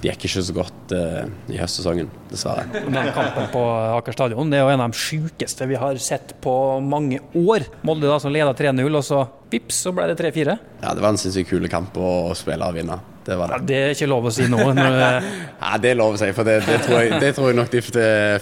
det 0.02 0.10
gikk 0.10 0.26
ikke 0.28 0.42
så 0.44 0.54
godt 0.56 0.92
uh, 0.92 1.24
i 1.48 1.56
høstsesongen, 1.56 2.10
dessverre. 2.30 2.66
Den 2.68 3.10
kampen 3.16 3.48
på 3.52 3.62
Aker 3.96 4.16
stadion 4.16 4.50
det 4.52 4.60
er 4.60 4.66
jo 4.66 4.72
en 4.74 4.84
av 4.84 4.92
de 4.92 5.00
sjukeste 5.00 5.68
vi 5.70 5.78
har 5.80 5.98
sett 6.02 6.34
på 6.44 6.54
mange 6.84 7.22
år. 7.32 7.64
Molde 7.86 8.10
da 8.10 8.18
som 8.22 8.34
leda 8.34 8.52
3-0, 8.56 8.84
og 8.86 9.04
så 9.06 9.22
vips, 9.52 9.80
så 9.86 9.94
ble 9.96 10.10
det 10.10 10.18
3-4. 10.20 10.56
Ja, 10.82 10.92
det 10.92 11.00
var 11.00 11.14
en 11.14 11.20
sinnssykt 11.20 11.50
kul 11.50 11.68
kamp 11.72 11.96
å 11.96 12.34
spille 12.36 12.68
og 12.68 12.76
vinne. 12.76 13.00
Det 13.26 13.38
var 13.40 13.50
det. 13.50 13.56
Ja, 13.56 13.66
det 13.70 13.78
er 13.82 13.94
ikke 13.96 14.10
lov 14.12 14.28
å 14.28 14.34
si 14.36 14.46
nå. 14.52 14.60
Når... 14.76 14.98
ja, 15.64 15.72
det 15.82 15.92
er 15.94 15.98
lov 15.98 16.14
å 16.14 16.20
si, 16.20 16.28
for 16.36 16.46
det, 16.46 16.60
det, 16.68 16.78
tror, 16.84 17.00
jeg, 17.02 17.20
det 17.22 17.32
tror 17.38 17.50
jeg 17.50 17.58
nok 17.62 17.72
de 17.72 17.82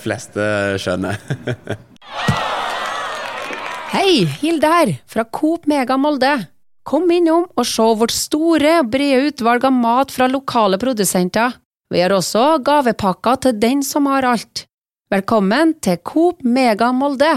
fleste 0.03 0.49
skjønner. 0.83 1.14
Hei, 3.95 4.25
Hilde 4.43 4.69
her, 4.73 4.90
fra 5.07 5.23
Coop 5.31 5.71
Mega 5.71 5.95
Molde. 6.01 6.35
Kom 6.85 7.09
innom 7.09 7.47
og 7.57 7.64
se 7.64 7.85
vårt 7.97 8.12
store, 8.12 8.83
brede 8.85 9.31
utvalg 9.31 9.62
av 9.64 9.73
mat 9.73 10.11
fra 10.12 10.27
lokale 10.29 10.77
produsenter. 10.77 11.55
Vi 11.88 12.03
har 12.03 12.12
også 12.12 12.59
gavepakker 12.61 13.38
til 13.47 13.55
den 13.57 13.81
som 13.81 14.05
har 14.12 14.27
alt. 14.29 14.66
Velkommen 15.09 15.73
til 15.81 15.97
Coop 16.05 16.44
Mega 16.44 16.90
Molde! 16.92 17.31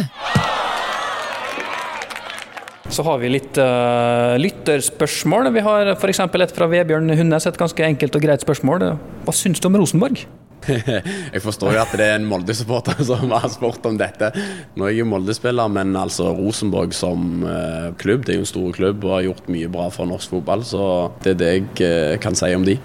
Så 2.92 3.06
har 3.08 3.22
vi 3.24 3.32
litt 3.32 3.56
uh, 3.56 4.36
lytterspørsmål. 4.36 5.48
Vi 5.56 5.64
har 5.64 5.94
f.eks. 5.96 6.22
et 6.28 6.56
fra 6.58 6.68
Vebjørn 6.68 7.16
Hundnes, 7.16 7.48
et 7.48 7.60
ganske 7.60 7.88
enkelt 7.88 8.20
og 8.20 8.28
greit 8.28 8.44
spørsmål. 8.44 8.84
Hva 9.24 9.36
syns 9.36 9.64
du 9.64 9.72
om 9.72 9.80
Rosenborg? 9.80 10.28
jeg 11.34 11.42
forstår 11.44 11.76
jo 11.76 11.82
at 11.82 11.94
det 11.98 12.08
er 12.08 12.18
en 12.18 12.28
Molde-supporter 12.28 13.00
som 13.08 13.32
har 13.34 13.48
spurt 13.54 13.86
om 13.88 13.98
dette. 14.00 14.32
Nå 14.76 14.88
er 14.88 14.94
jeg 14.94 15.04
jo 15.04 15.10
Molde-spiller, 15.12 15.72
men 15.72 15.96
altså 16.00 16.32
Rosenborg 16.36 16.96
som 16.98 17.46
uh, 17.46 17.94
klubb, 18.00 18.26
det 18.26 18.36
er 18.36 18.40
jo 18.42 18.46
en 18.46 18.52
stor 18.52 18.76
klubb 18.78 19.06
og 19.08 19.16
har 19.18 19.28
gjort 19.30 19.52
mye 19.54 19.72
bra 19.72 19.88
for 19.94 20.10
norsk 20.10 20.38
fotball. 20.38 20.66
Så 20.68 20.82
det 21.24 21.36
er 21.36 21.40
det 21.42 21.52
jeg 21.54 21.68
uh, 21.82 22.18
kan 22.24 22.38
si 22.38 22.52
om 22.58 22.68
de. 22.68 22.78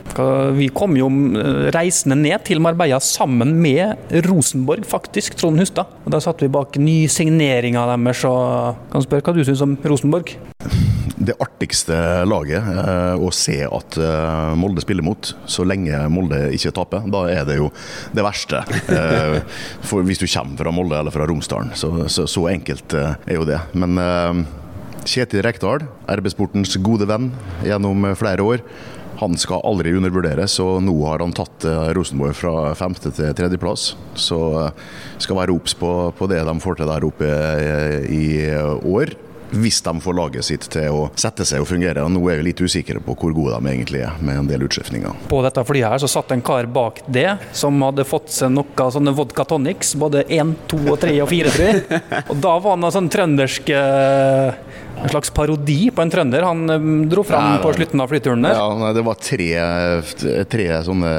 Vi 0.59 0.69
kom 0.75 0.97
jo 0.99 1.09
eh, 1.09 1.69
reisende 1.75 2.19
ned 2.19 2.45
til 2.47 2.61
Marbella 2.63 2.99
sammen 3.03 3.55
med 3.63 4.13
Rosenborg, 4.27 4.87
faktisk, 4.89 5.37
Trond 5.41 5.61
Hustad. 5.63 5.91
Og 6.05 6.13
Da 6.15 6.21
satt 6.23 6.43
vi 6.43 6.53
bak 6.53 6.79
ny 6.81 7.05
signering 7.11 7.79
av 7.81 7.95
deres 7.95 8.25
og 8.29 8.89
kan 8.93 9.05
spørre 9.05 9.27
hva 9.27 9.37
du 9.37 9.45
syns 9.47 9.65
om 9.65 9.77
Rosenborg? 9.87 10.37
Det 11.23 11.37
artigste 11.43 11.97
laget 12.27 12.67
eh, 12.67 13.15
å 13.15 13.31
se 13.35 13.59
at 13.67 13.99
eh, 14.01 14.55
Molde 14.59 14.83
spiller 14.83 15.07
mot, 15.07 15.33
så 15.47 15.67
lenge 15.67 16.01
Molde 16.13 16.41
ikke 16.57 16.73
taper. 16.75 17.07
Da 17.13 17.25
er 17.31 17.47
det 17.49 17.59
jo 17.61 17.71
det 18.15 18.27
verste. 18.27 18.65
Eh, 18.93 19.39
for 19.89 20.05
hvis 20.05 20.21
du 20.21 20.27
kommer 20.27 20.59
fra 20.59 20.73
Molde 20.75 20.99
eller 20.99 21.15
fra 21.15 21.27
Romsdalen. 21.29 21.73
Så, 21.79 21.93
så, 22.13 22.27
så 22.31 22.49
enkelt 22.51 22.95
er 22.97 23.37
jo 23.37 23.47
det. 23.49 23.61
Men 23.79 23.97
Kjetil 25.09 25.43
Rekdal, 25.47 25.87
RB-sportens 26.11 26.77
gode 26.85 27.09
venn 27.09 27.31
gjennom 27.65 28.05
flere 28.19 28.45
år. 28.45 28.65
Han 29.23 29.39
skal 29.39 29.63
aldri 29.67 29.95
undervurderes, 29.97 30.59
og 30.63 30.83
nå 30.85 30.95
har 31.07 31.23
han 31.23 31.35
tatt 31.37 31.67
Rosenborg 31.97 32.37
fra 32.37 32.55
femte 32.79 33.13
til 33.15 33.33
tredjeplass. 33.39 33.93
Så 34.19 34.39
skal 35.23 35.39
være 35.39 35.55
obs 35.55 35.77
på, 35.79 35.93
på, 36.19 36.31
det 36.31 36.43
de 36.49 36.57
får 36.63 36.81
til 36.81 36.91
der 36.91 37.07
oppe 37.09 37.35
i 38.13 38.25
år 38.53 39.15
hvis 39.53 39.83
de 39.85 39.95
får 40.01 40.17
laget 40.17 40.47
sitt 40.47 40.69
til 40.73 40.89
å 40.95 41.03
sette 41.19 41.47
seg 41.49 41.63
og 41.63 41.69
fungere. 41.71 42.05
Og 42.05 42.13
Nå 42.15 42.23
er 42.31 42.41
vi 42.41 42.49
litt 42.51 42.63
usikre 42.63 43.03
på 43.05 43.17
hvor 43.19 43.35
gode 43.37 43.59
de 43.59 43.73
egentlig 43.73 44.03
er, 44.07 44.17
med 44.25 44.43
en 44.43 44.51
del 44.51 44.65
utskiftninger. 44.67 45.27
På 45.31 45.43
dette 45.45 45.65
flyet 45.69 45.95
her 45.95 46.03
så 46.03 46.11
satt 46.11 46.33
en 46.35 46.45
kar 46.45 46.69
bak 46.73 47.03
det 47.07 47.29
som 47.57 47.81
hadde 47.85 48.07
fått 48.09 48.33
seg 48.33 48.53
noe 48.55 48.89
sånne 48.93 49.15
vodka 49.17 49.47
tonics, 49.49 49.95
både 50.01 50.25
én, 50.33 50.55
to 50.71 50.81
og 50.87 51.01
tre 51.03 51.15
og 51.23 51.31
fire, 51.33 51.53
tror 51.53 51.69
jeg. 51.71 52.01
Og 52.33 52.41
da 52.43 52.57
var 52.63 52.77
han 52.77 52.93
sånn 52.93 53.11
trøndersk 53.13 53.73
eh, 53.77 54.63
en 55.03 55.09
slags 55.09 55.31
parodi 55.35 55.91
på 55.95 56.03
en 56.03 56.11
trønder 56.13 56.45
han 56.47 56.71
eh, 56.71 56.85
dro 57.11 57.25
fram 57.27 57.49
nei, 57.49 57.61
på 57.63 57.73
slutten 57.77 58.03
av 58.03 58.13
flyturen 58.13 58.45
der? 58.47 58.59
Ja, 58.59 58.69
nei, 58.79 58.93
Det 58.97 59.05
var 59.07 59.19
tre, 59.19 59.51
tre 60.53 60.67
sånne 60.87 61.13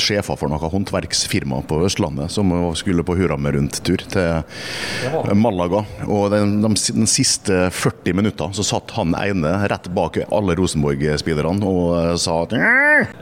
sjefer 0.00 0.38
for 0.38 0.52
noe 0.52 0.70
håndverksfirma 0.72 1.62
på 1.68 1.80
Østlandet 1.86 2.32
som 2.34 2.52
skulle 2.78 3.04
på 3.06 3.16
Hurame 3.18 3.54
rundt-tur 3.56 4.04
til 4.12 5.38
Malaga. 5.38 5.84
Og 6.08 6.28
den, 6.34 6.58
de, 6.64 6.72
den, 6.92 7.08
siste 7.10 7.64
40 7.72 8.18
minutter 8.18 8.52
så 8.56 8.64
satt 8.66 8.92
han 8.96 9.14
ene 9.18 9.54
rett 9.70 9.88
bak 9.96 10.18
alle 10.28 10.56
Rosenborg-spillerne 10.58 11.68
og 11.68 11.94
eh, 11.98 12.14
sa 12.20 12.42
at 12.44 12.54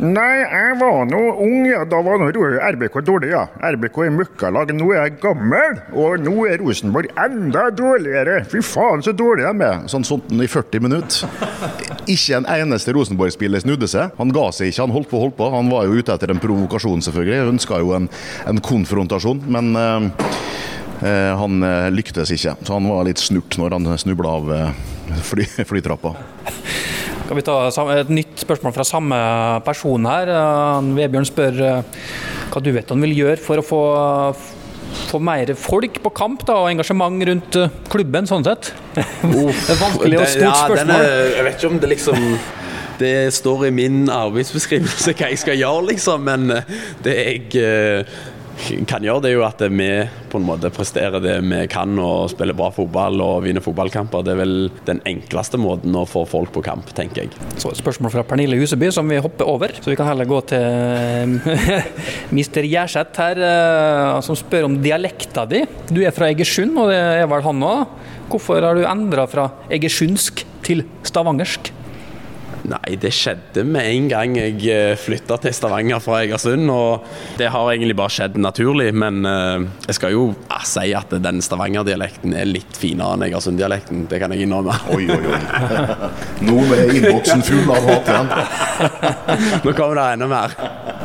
Nei, 0.00 0.36
jeg 0.42 0.76
var 0.80 1.06
nå 1.08 1.20
ung, 1.40 1.64
ja. 1.68 1.84
Da 1.88 2.00
var 2.04 2.20
nå 2.20 2.28
RBK 2.30 3.00
dårlig, 3.06 3.30
ja. 3.32 3.46
RBK 3.72 3.98
er 4.04 4.14
møkkalag. 4.14 4.72
Nå 4.76 4.90
er 4.94 5.06
jeg 5.06 5.16
gammel, 5.22 5.78
og 5.96 6.24
nå 6.24 6.34
er 6.50 6.60
Rosenborg 6.62 7.10
enda 7.20 7.68
dårligere. 7.74 8.40
Fy 8.50 8.62
faen, 8.64 9.04
så 9.04 9.14
dårlig 9.16 9.46
de 9.46 9.66
er. 9.66 9.84
Sånn 9.90 10.06
sånt 10.06 10.32
i 10.34 10.48
40 10.50 10.84
minutter. 10.84 11.30
Ikke 12.10 12.40
en 12.40 12.48
eneste 12.50 12.94
Rosenborg-spiller 12.96 13.64
snudde 13.64 13.88
seg. 13.90 14.14
Han 14.20 14.32
ga 14.34 14.48
seg 14.54 14.70
ikke, 14.70 14.84
han 14.84 14.94
holdt 14.94 15.10
på 15.10 15.22
holdt 15.24 15.38
på. 15.38 15.50
Han 15.54 15.70
var 15.72 15.86
jo 15.88 16.00
ute 16.00 16.14
etter 16.14 16.32
en 16.32 16.42
provokasjon, 16.42 17.04
selvfølgelig. 17.06 17.52
Ønska 17.54 17.80
jo 17.82 17.94
en, 17.96 18.08
en, 18.50 18.62
konfrontasjon. 18.64 19.42
Men 19.50 19.72
uh, 19.76 20.49
han 21.00 21.64
uh, 21.64 21.88
lyktes 21.88 22.32
ikke. 22.34 22.56
Så 22.60 22.76
han 22.76 22.88
var 22.90 23.06
litt 23.08 23.22
snurt 23.22 23.56
når 23.56 23.76
han 23.78 23.88
snubla 24.00 24.36
av 24.36 24.50
fly, 25.24 25.46
flytrappa. 25.70 26.14
Skal 27.24 27.38
vi 27.38 27.44
ta 27.46 27.56
et 27.94 28.10
nytt 28.12 28.42
spørsmål 28.42 28.74
fra 28.74 28.84
samme 28.84 29.18
person 29.64 30.08
her? 30.10 30.32
Vebjørn 30.96 31.28
spør 31.28 31.60
hva 32.50 32.62
du 32.64 32.72
vet 32.74 32.90
han 32.90 33.06
vil 33.06 33.14
gjøre 33.22 33.38
for 33.40 33.62
å 33.62 33.64
få 33.64 33.82
få 35.10 35.20
mer 35.22 35.52
folk 35.58 36.00
på 36.02 36.12
kamp 36.14 36.44
da, 36.46 36.60
og 36.62 36.70
engasjement 36.70 37.26
rundt 37.30 37.58
eh, 37.58 37.76
klubben, 37.90 38.28
sånn 38.30 38.46
sett? 38.46 38.72
Det 38.94 39.04
er 39.04 39.80
vanskelig 39.80 40.18
og 40.20 40.26
stort 40.32 40.46
ja, 40.46 40.56
spørsmål. 40.64 40.96
Er, 40.96 41.22
jeg 41.36 41.46
vet 41.46 41.60
ikke 41.60 41.70
om 41.70 41.78
det 41.82 41.92
liksom 41.96 42.26
det 43.00 43.14
står 43.32 43.62
i 43.70 43.72
min 43.72 44.00
arbeidsbeskrivelse 44.12 45.14
hva 45.16 45.30
jeg 45.32 45.40
skal 45.40 45.56
gjøre, 45.56 45.86
liksom. 45.94 46.26
Men 46.26 46.52
eh, 46.52 46.74
det 47.04 47.16
jeg 47.16 47.62
eh, 47.62 48.18
kan 48.88 49.04
gjøre, 49.04 49.22
det 49.24 49.30
er 49.30 49.36
jo 49.36 49.44
at 49.46 49.62
vi 49.72 49.88
på 50.30 50.38
en 50.40 50.46
måte 50.46 50.70
presterer 50.74 51.22
det 51.22 51.36
vi 51.44 51.60
kan 51.70 51.96
og 52.00 52.30
spiller 52.32 52.56
bra 52.56 52.70
fotball 52.74 53.20
og 53.24 53.44
vinner 53.44 53.64
fotballkamper. 53.64 54.24
Det 54.26 54.34
er 54.34 54.40
vel 54.40 54.54
den 54.86 55.02
enkleste 55.08 55.60
måten 55.60 55.96
å 55.96 56.06
få 56.08 56.24
folk 56.28 56.52
på 56.54 56.62
kamp, 56.66 56.92
tenker 56.96 57.24
jeg. 57.24 57.48
Så 57.60 57.72
et 57.72 57.80
spørsmål 57.80 58.14
fra 58.14 58.24
Pernille 58.26 58.58
Huseby 58.60 58.92
som 58.94 59.08
vi 59.10 59.20
hopper 59.22 59.48
over, 59.50 59.74
så 59.80 59.92
vi 59.92 59.98
kan 59.98 60.10
heller 60.10 60.28
gå 60.28 60.40
til 60.52 61.34
Mr. 62.36 62.68
Gjerseth 62.68 63.24
her, 63.24 63.42
eh, 63.48 64.20
som 64.26 64.38
spør 64.38 64.68
om 64.68 64.78
dialekta 64.84 65.46
di. 65.50 65.64
Du 65.90 66.02
er 66.04 66.14
fra 66.14 66.30
Egersund, 66.30 66.76
og 66.78 66.92
det 66.92 67.00
er 67.00 67.28
vel 67.30 67.44
han 67.46 67.66
òg. 67.66 67.98
Hvorfor 68.30 68.62
har 68.62 68.78
du 68.78 68.86
endra 68.86 69.26
fra 69.30 69.50
egersundsk 69.74 70.44
til 70.66 70.84
stavangersk? 71.06 71.72
Nei, 72.68 72.96
det 73.00 73.10
skjedde 73.16 73.62
med 73.64 73.86
en 73.88 74.08
gang 74.10 74.34
jeg 74.36 74.58
eh, 74.68 74.92
flytta 75.00 75.38
til 75.40 75.54
Stavanger 75.56 76.00
fra 76.04 76.20
Egersund. 76.24 76.68
Og 76.72 77.06
det 77.38 77.48
har 77.54 77.70
egentlig 77.72 77.96
bare 77.96 78.12
skjedd 78.12 78.36
naturlig. 78.40 78.90
Men 78.92 79.24
eh, 79.28 79.64
jeg 79.88 79.96
skal 79.96 80.14
jo 80.14 80.26
ah, 80.52 80.64
si 80.68 80.90
at 80.96 81.14
den 81.24 81.40
Stavanger-dialekten 81.44 82.34
er 82.36 82.50
litt 82.50 82.76
finere 82.76 83.16
enn 83.16 83.24
Egersund-dialekten. 83.30 84.04
Det 84.10 84.20
kan 84.20 84.34
jeg 84.36 84.44
innrømme. 84.44 84.76
Oi, 84.92 85.06
oi, 85.08 85.20
oi. 85.32 85.40
Nå 86.44 86.58
er 86.76 86.94
innboksen 86.98 87.44
full 87.48 87.64
av 87.72 87.88
hat 87.88 88.12
igjen. 88.12 88.32
Nå 89.64 89.74
kommer 89.74 90.02
det 90.02 90.06
enda 90.18 90.30
mer. 90.30 90.56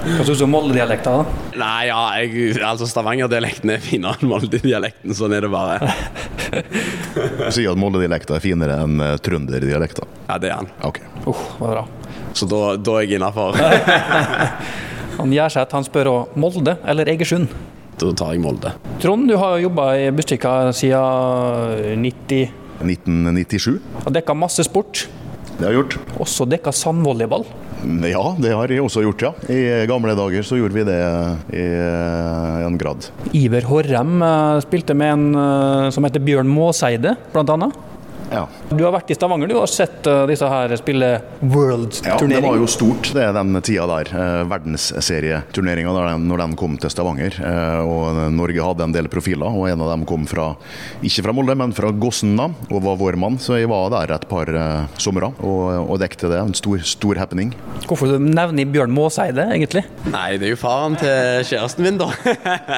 Hva 0.05 0.27
syns 0.27 0.41
du 0.41 0.45
om 0.45 0.53
Molde-dialekta? 0.53 1.17
Nei, 1.55 1.87
ja, 1.87 2.01
jeg, 2.19 2.59
altså 2.59 2.89
Stavanger-dialekten 2.89 3.71
er 3.77 3.83
finere 3.83 4.19
enn 4.19 4.33
Molde-dialekten. 4.33 5.15
Sånn 5.15 5.37
er 5.37 5.47
det 5.47 5.53
bare. 5.55 5.95
Sier 7.55 7.71
at 7.71 7.79
Molde-dialekta 7.79 8.37
er 8.37 8.43
finere 8.43 8.79
enn 8.83 8.97
trønderdialekta. 8.99 9.25
trønder-dialekta? 9.25 10.09
Ja, 10.29 10.39
det 10.41 10.51
er 10.51 10.57
han. 10.61 10.69
Okay. 10.87 11.05
Uh, 11.25 11.45
bra. 11.59 11.85
Så 12.35 12.47
da, 12.51 12.75
da 12.75 12.97
er 12.99 13.05
jeg 13.05 13.19
innafor. 13.19 13.55
han 15.19 15.33
gjør 15.35 15.53
seg 15.55 15.65
at 15.65 15.75
han 15.77 15.87
spør 15.87 16.11
òg 16.11 16.37
Molde 16.39 16.77
eller 16.83 17.11
Egersund? 17.13 17.51
Da 17.95 18.11
tar 18.11 18.33
jeg 18.35 18.43
Molde. 18.43 18.73
Trond, 19.03 19.29
du 19.29 19.37
har 19.39 19.59
jobba 19.63 19.91
i 19.99 20.09
Bustika 20.15 20.55
siden 20.75 22.03
90... 22.03 22.63
1997. 22.83 23.77
Har 24.03 24.15
dekka 24.17 24.35
masse 24.35 24.65
sport. 24.67 25.05
Det 25.55 25.63
har 25.63 25.71
jeg 25.71 25.79
gjort. 25.79 25.95
Også 26.25 26.47
dekka 26.51 26.73
sandvolleyball. 26.75 27.47
Ja, 27.85 28.23
det 28.41 28.53
har 28.55 28.71
jeg 28.71 28.83
også 28.83 29.03
gjort, 29.05 29.25
ja. 29.25 29.31
I 29.51 29.85
gamle 29.89 30.15
dager 30.17 30.45
så 30.45 30.57
gjorde 30.59 30.77
vi 30.77 30.85
det 30.87 30.99
i 31.55 31.65
en 32.65 32.77
grad. 32.81 33.09
Iver 33.37 33.67
Horrem 33.69 34.21
eh, 34.25 34.61
spilte 34.65 34.95
med 34.97 35.13
en 35.13 35.27
eh, 35.39 35.89
som 35.93 36.07
heter 36.07 36.23
Bjørn 36.23 36.49
Måseide, 36.49 37.15
blant 37.33 37.51
annet. 37.53 37.77
Ja. 38.31 38.45
Du 38.69 38.81
har 38.83 38.93
vært 38.95 39.11
i 39.13 39.17
Stavanger 39.17 39.49
du 39.49 39.55
har 39.59 39.69
sett 39.69 40.07
uh, 40.09 40.23
disse 40.29 40.47
her 40.49 40.73
spille 40.79 41.09
World-turnering. 41.41 42.31
Ja, 42.31 42.39
det 42.39 42.41
var 42.45 42.57
jo 42.59 42.67
stort 42.69 43.11
det 43.15 43.23
er 43.23 43.35
den 43.35 43.55
tida 43.65 43.85
der. 43.89 44.09
Uh, 44.11 44.41
Verdensserieturneringa 44.49 46.17
når 46.21 46.43
den 46.43 46.55
kom 46.59 46.77
til 46.81 46.91
Stavanger. 46.91 47.37
Uh, 47.39 47.81
og 47.85 48.21
Norge 48.35 48.65
hadde 48.65 48.87
en 48.87 48.95
del 48.95 49.09
profiler, 49.11 49.49
og 49.49 49.69
en 49.69 49.83
av 49.85 49.93
dem 49.93 50.05
kom 50.09 50.25
fra 50.29 50.51
ikke 51.05 51.25
fra 51.27 51.35
Molde, 51.35 51.57
men 51.59 51.75
fra 51.75 51.91
Gossenna 51.93 52.49
og 52.69 52.81
var 52.85 52.99
vår 53.01 53.19
mann. 53.21 53.39
Så 53.41 53.59
jeg 53.59 53.69
var 53.71 53.91
der 53.93 54.15
et 54.15 54.27
par 54.29 54.49
somre 55.01 55.31
og, 55.43 55.63
og 55.85 55.99
dekte 56.01 56.29
det. 56.31 56.41
En 56.41 56.55
stor, 56.57 56.81
stor 56.85 57.19
happening. 57.21 57.53
Hvorfor 57.85 58.09
du 58.09 58.17
nevner 58.21 58.69
Bjørn 58.71 58.93
Måseide, 58.95 59.47
egentlig? 59.53 59.85
Nei, 60.09 60.35
det 60.41 60.49
er 60.49 60.55
jo 60.55 60.59
faren 60.59 60.97
til 60.99 61.45
kjæresten 61.51 61.85
min, 61.85 61.99
da. 62.01 62.09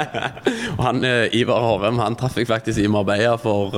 og 0.77 0.83
han, 0.83 1.03
Ivar 1.37 1.63
Hovem 1.63 2.01
han 2.01 2.17
traff 2.19 2.37
jeg 2.39 2.49
faktisk 2.49 2.81
i 2.83 2.89
Marbella 2.91 3.37
for 3.41 3.75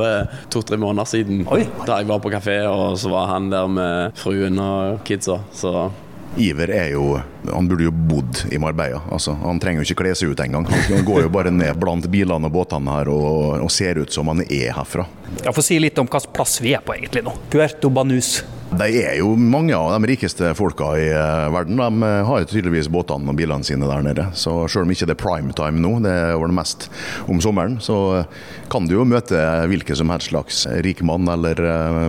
to-tre 0.54 0.80
måneder 0.82 1.10
siden. 1.10 1.46
Oi. 1.50 1.59
Da 1.86 2.00
jeg 2.00 2.10
var 2.10 2.22
på 2.24 2.32
kafé, 2.34 2.62
og 2.70 3.00
så 3.00 3.12
var 3.12 3.34
han 3.34 3.50
der 3.52 3.68
med 3.72 4.20
fruen 4.20 4.60
og 4.64 5.02
kidsa. 5.08 5.40
Så 5.56 5.90
Iver 6.38 6.70
er 6.70 6.92
jo 6.94 7.20
Han 7.50 7.68
burde 7.68 7.88
jo 7.88 7.92
bodd 7.92 8.44
i 8.54 8.60
Marbella. 8.62 9.02
Altså, 9.12 9.34
han 9.34 9.60
trenger 9.60 9.82
jo 9.82 9.88
ikke 9.88 10.04
kle 10.04 10.12
seg 10.16 10.34
ut 10.34 10.42
engang. 10.44 10.68
Han 10.70 11.06
går 11.08 11.24
jo 11.26 11.32
bare 11.34 11.50
ned 11.52 11.80
blant 11.82 12.06
bilene 12.12 12.46
og 12.46 12.54
båtene 12.54 13.00
her 13.00 13.10
og, 13.10 13.64
og 13.64 13.72
ser 13.74 13.98
ut 13.98 14.14
som 14.14 14.30
han 14.30 14.44
er 14.46 14.70
herfra. 14.76 15.08
Jeg 15.42 15.56
får 15.56 15.66
si 15.66 15.80
litt 15.82 15.98
om 15.98 16.06
hvilken 16.10 16.36
plass 16.36 16.60
vi 16.62 16.76
er 16.78 16.86
på 16.86 16.94
egentlig 16.94 17.24
nå. 17.26 17.34
Puerto 17.50 17.90
Banus. 17.90 18.44
De 18.70 18.86
er 19.02 19.16
jo 19.18 19.32
mange 19.34 19.74
av 19.74 19.96
de 19.96 20.12
rikeste 20.12 20.52
folka 20.54 20.92
i 21.02 21.08
eh, 21.10 21.48
verden. 21.54 21.80
De 21.80 22.06
eh, 22.06 22.20
har 22.28 22.46
tydeligvis 22.46 22.90
båtene 22.94 23.32
og 23.32 23.38
bilene 23.40 23.66
sine 23.66 23.90
der 23.90 24.04
nede. 24.06 24.28
Så 24.38 24.54
selv 24.70 24.86
om 24.86 24.94
ikke 24.94 25.08
det 25.10 25.16
er 25.16 25.22
prime 25.24 25.56
time 25.58 25.82
nå, 25.82 25.96
det 26.06 26.14
er 26.14 26.38
det 26.38 26.56
mest 26.56 26.86
om 27.26 27.42
sommeren, 27.42 27.80
så 27.82 27.98
eh, 28.20 28.40
kan 28.70 28.86
du 28.86 28.94
jo 29.00 29.08
møte 29.10 29.42
hvilken 29.72 29.98
som 29.98 30.14
helst 30.14 30.30
slags 30.30 30.64
rik 30.86 31.02
mann 31.02 31.26
eller 31.34 31.58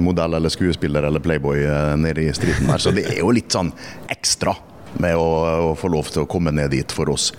modell 0.05 0.37
eller 0.37 0.53
skuespiller 0.53 1.09
eller 1.09 1.25
playboy 1.25 1.65
nede 1.97 2.29
i 2.29 2.35
striden 2.37 2.69
der. 2.69 2.83
Så 2.83 2.93
det 2.93 3.09
er 3.09 3.23
jo 3.23 3.33
litt 3.33 3.57
sånn 3.57 3.73
ekstra 4.13 4.53
med 4.99 5.17
å, 5.19 5.29
å 5.71 5.75
få 5.79 5.91
lov 5.93 6.11
til 6.11 6.25
å 6.25 6.31
komme 6.31 6.53
ned 6.55 6.73
dit 6.75 6.95
for 6.95 7.11
oss 7.13 7.31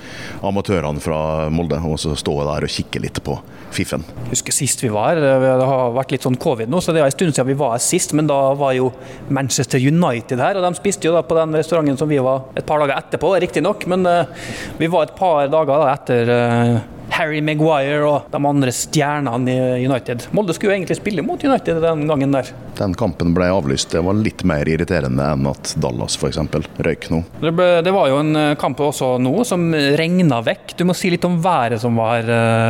amatørene 0.45 1.03
fra 1.03 1.49
Molde, 1.53 1.79
og 1.83 1.99
så 2.01 2.15
stå 2.17 2.35
der 2.47 2.67
og 2.67 2.71
kikke 2.71 3.01
litt 3.03 3.21
på 3.25 3.37
fiffen. 3.71 4.03
Jeg 4.25 4.35
husker 4.35 4.55
sist 4.55 4.83
vi 4.83 4.91
var 4.91 5.13
her, 5.15 5.21
det 5.41 5.67
har 5.67 5.93
vært 5.95 6.15
litt 6.15 6.25
sånn 6.27 6.39
covid 6.41 6.71
nå, 6.71 6.81
så 6.83 6.93
det 6.93 7.01
er 7.03 7.09
en 7.09 7.15
stund 7.15 7.35
siden 7.35 7.51
vi 7.51 7.57
var 7.59 7.75
her 7.75 7.83
sist. 7.83 8.15
Men 8.17 8.29
da 8.29 8.39
var 8.59 8.75
jo 8.77 8.91
Manchester 9.33 9.81
United 9.81 10.41
her, 10.43 10.59
og 10.59 10.65
de 10.67 10.79
spiste 10.79 11.07
jo 11.07 11.15
da 11.15 11.23
på 11.25 11.37
den 11.37 11.55
restauranten 11.57 11.99
som 11.99 12.11
vi 12.11 12.19
var 12.23 12.49
et 12.55 12.67
par 12.67 12.83
dager 12.83 12.97
etterpå, 12.97 13.35
riktignok. 13.43 13.87
Men 13.91 14.07
uh, 14.07 14.49
vi 14.79 14.89
var 14.91 15.07
et 15.07 15.15
par 15.17 15.51
dager 15.51 15.85
da, 15.85 15.93
etter 15.95 16.33
uh, 16.35 17.00
Harry 17.11 17.41
Maguire 17.43 18.01
og 18.07 18.31
de 18.31 18.39
andre 18.47 18.73
stjernene 18.75 19.55
i 19.79 19.85
United. 19.85 20.27
Molde 20.35 20.55
skulle 20.55 20.71
jo 20.71 20.79
egentlig 20.79 20.97
spille 20.99 21.25
mot 21.25 21.43
United 21.43 21.81
den 21.83 22.05
gangen 22.09 22.35
der. 22.35 22.51
Den 22.79 22.95
kampen 22.97 23.35
ble 23.35 23.49
avlyst. 23.51 23.91
Det 23.93 24.03
var 24.05 24.17
litt 24.17 24.45
mer 24.47 24.69
irriterende 24.69 25.27
enn 25.35 25.49
at 25.51 25.75
Dallas 25.81 26.17
f.eks. 26.17 26.39
røyk 26.81 27.09
nå. 27.13 27.21
Det, 27.43 27.53
ble, 27.57 27.69
det, 27.85 27.93
var 27.95 28.09
jo 28.11 28.21
en 28.23 28.33
eh, 28.39 28.55
kamp 28.61 28.79
også 28.81 29.13
nå 29.21 29.35
som 29.47 29.69
regna 29.99 30.41
vekk. 30.45 30.75
Du 30.79 30.85
må 30.87 30.95
si 30.97 31.11
litt 31.13 31.27
om 31.27 31.39
været 31.43 31.81
som 31.83 31.99
var, 31.99 32.25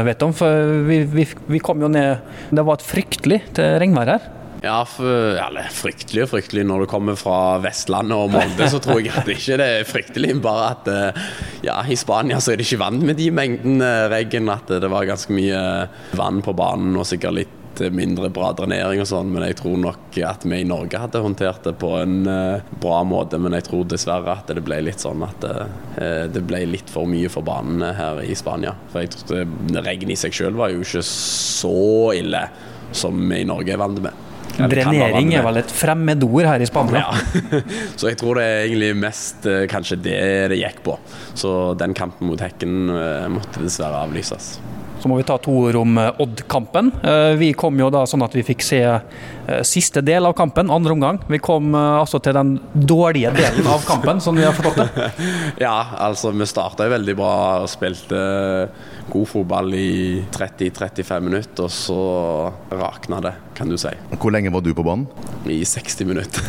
vet 0.08 0.20
du. 0.20 0.30
For 0.36 0.76
vi, 0.88 1.02
vi, 1.12 1.26
vi 1.52 1.62
kom 1.64 1.82
jo 1.84 1.90
ned 1.92 2.22
Det 2.52 2.64
var 2.66 2.80
et 2.80 2.86
fryktelig 2.86 3.42
til 3.58 3.78
regnvær 3.82 4.16
her. 4.16 4.30
Ja, 4.62 4.84
for, 4.86 5.40
eller 5.42 5.72
fryktelig 5.74 6.28
og 6.28 6.36
fryktelig. 6.36 6.64
Når 6.70 6.84
du 6.84 6.90
kommer 6.92 7.16
fra 7.18 7.58
Vestlandet 7.64 8.14
og 8.14 8.30
Molde, 8.30 8.68
så 8.70 8.78
tror 8.84 9.00
jeg 9.02 9.10
at 9.10 9.26
det 9.26 9.40
ikke 9.40 9.58
er 9.58 9.88
fryktelig. 9.90 10.36
Bare 10.44 10.68
at 10.76 10.92
eh, 10.92 11.24
ja, 11.66 11.80
i 11.82 11.98
Spania 11.98 12.38
så 12.38 12.54
er 12.54 12.62
det 12.62 12.68
ikke 12.68 12.84
vant 12.84 13.02
med 13.08 13.18
de 13.18 13.32
mengdene 13.34 13.90
regn. 14.14 14.52
At 14.54 14.70
det 14.70 14.92
var 14.94 15.10
ganske 15.10 15.34
mye 15.34 15.64
vann 16.14 16.46
på 16.46 16.54
banen 16.54 16.94
og 16.94 17.10
sikkert 17.10 17.40
litt 17.40 17.58
mindre 17.90 18.30
bra 18.30 18.52
drenering 18.54 19.02
og 19.02 19.08
sånn, 19.10 19.30
men 19.32 19.46
jeg 19.48 19.56
tror 19.62 19.78
nok 19.82 20.18
at 20.28 20.44
vi 20.46 20.60
i 20.62 20.68
Norge 20.68 21.00
hadde 21.00 21.22
håndtert 21.24 21.64
det 21.66 21.72
på 21.82 21.94
en 21.98 22.18
uh, 22.28 22.74
bra 22.84 23.02
måte. 23.08 23.40
Men 23.42 23.58
jeg 23.58 23.66
tror 23.66 23.88
dessverre 23.90 24.36
at 24.36 24.52
det 24.52 24.62
ble 24.62 24.78
litt 24.86 25.02
sånn 25.02 25.26
at 25.26 25.48
uh, 25.48 26.28
det 26.30 26.46
ble 26.46 26.68
litt 26.70 26.92
for 26.92 27.10
mye 27.10 27.32
for 27.34 27.48
banene 27.48 27.96
her 27.98 28.22
i 28.22 28.38
Spania. 28.38 28.76
For 28.94 29.02
jeg 29.02 29.16
tror 29.16 29.82
regnet 29.82 30.14
i 30.14 30.20
seg 30.28 30.38
sjøl 30.38 30.60
var 30.60 30.76
jo 30.76 30.86
ikke 30.86 31.02
så 31.08 32.12
ille 32.20 32.46
som 32.94 33.18
vi 33.26 33.42
i 33.42 33.48
Norge 33.48 33.74
er 33.74 33.82
vant 33.82 34.04
med. 34.04 34.28
Drenering 34.58 35.32
er 35.36 35.46
vel 35.46 35.62
et 35.62 35.72
fremmedord 35.76 36.48
her 36.50 36.64
i 36.64 36.68
Spania. 36.70 37.06
Ja. 37.08 37.62
Så 38.00 38.12
jeg 38.12 38.20
tror 38.22 38.40
det 38.40 38.46
er 38.48 38.66
egentlig 38.66 38.92
mest 39.00 39.48
eh, 39.50 39.64
kanskje 39.72 40.00
det 40.04 40.20
det 40.52 40.60
gikk 40.62 40.84
på. 40.86 40.98
Så 41.38 41.74
den 41.80 41.96
kampen 41.98 42.30
mot 42.32 42.42
Hekken 42.42 42.92
eh, 42.94 43.28
måtte 43.32 43.64
dessverre 43.64 44.04
avlyses. 44.06 44.56
Så 45.02 45.10
må 45.10 45.18
vi 45.18 45.26
ta 45.26 45.38
to 45.42 45.54
ord 45.64 45.78
om 45.80 45.98
eh, 45.98 46.22
Odd-kampen. 46.22 46.92
Vi 47.40 47.52
kom 47.58 47.80
jo 47.80 47.90
da 47.94 48.04
sånn 48.08 48.22
at 48.26 48.36
vi 48.38 48.44
fikk 48.46 48.64
se 48.66 48.82
siste 49.68 50.04
del 50.06 50.28
av 50.28 50.36
kampen, 50.38 50.70
andre 50.72 50.94
omgang. 50.94 51.18
Vi 51.28 51.40
kom 51.44 51.74
altså 51.76 52.22
til 52.24 52.36
den 52.38 52.54
dårlige 52.72 53.32
delen 53.36 53.68
av 53.68 53.82
kampen, 53.88 54.22
som 54.24 54.38
vi 54.38 54.46
har 54.46 54.54
forstått 54.56 54.78
det. 54.80 55.08
ja, 55.66 55.74
altså 56.06 56.32
vi 56.32 56.48
starta 56.48 56.88
veldig 56.92 57.16
bra 57.18 57.34
og 57.64 57.68
spilte 57.72 58.22
god 59.12 59.28
fotball 59.28 59.74
i 59.76 60.22
30-35 60.32 61.26
minutter, 61.26 61.66
og 61.66 61.74
så 61.74 62.00
rakna 62.70 63.20
det, 63.26 63.34
kan 63.58 63.72
du 63.72 63.80
si. 63.82 63.92
Hvor 64.14 64.32
lenge 64.38 64.54
var 64.54 64.64
du 64.64 64.72
på 64.78 64.86
banen? 64.88 65.10
I 65.50 65.64
60 65.68 66.08
minutter. 66.08 66.48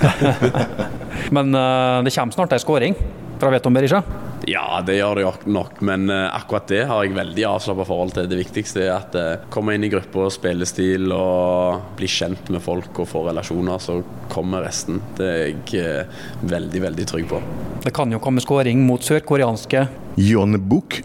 Men 1.37 1.57
det 2.05 2.15
kommer 2.15 2.37
snart 2.37 2.55
ei 2.55 2.63
skåring 2.63 2.99
fra 3.43 3.51
Veton 3.51 3.75
Berisha? 3.75 4.03
Ja, 4.47 4.79
det 4.87 4.97
gjør 5.01 5.19
det 5.19 5.51
nok, 5.51 5.81
men 5.87 6.07
uh, 6.11 6.31
akkurat 6.31 6.69
det 6.71 6.85
har 6.87 7.03
jeg 7.03 7.15
veldig 7.17 7.45
avslappa 7.51 7.87
forhold 7.89 8.15
til. 8.15 8.29
Det 8.31 8.39
viktigste 8.39 8.85
er 8.85 8.93
at 8.95 9.17
uh, 9.19 9.49
komme 9.51 9.75
inn 9.75 9.87
i 9.87 9.91
gruppa, 9.91 10.29
spillestil 10.31 11.11
og 11.15 11.95
bli 11.99 12.11
kjent 12.11 12.53
med 12.55 12.63
folk 12.63 13.03
og 13.03 13.11
få 13.11 13.25
relasjoner, 13.29 13.83
så 13.83 13.99
kommer 14.31 14.63
resten. 14.67 15.03
Det 15.19 15.31
er 15.31 15.51
jeg 15.75 16.07
veldig, 16.55 16.85
veldig 16.87 17.09
trygg 17.11 17.31
på. 17.35 17.43
Det 17.83 17.95
kan 17.95 18.15
jo 18.15 18.23
komme 18.23 18.43
skåring 18.43 18.85
mot 18.87 19.03
sørkoreanske 19.03 19.89
Yon 20.23 20.59
Buk 20.71 21.01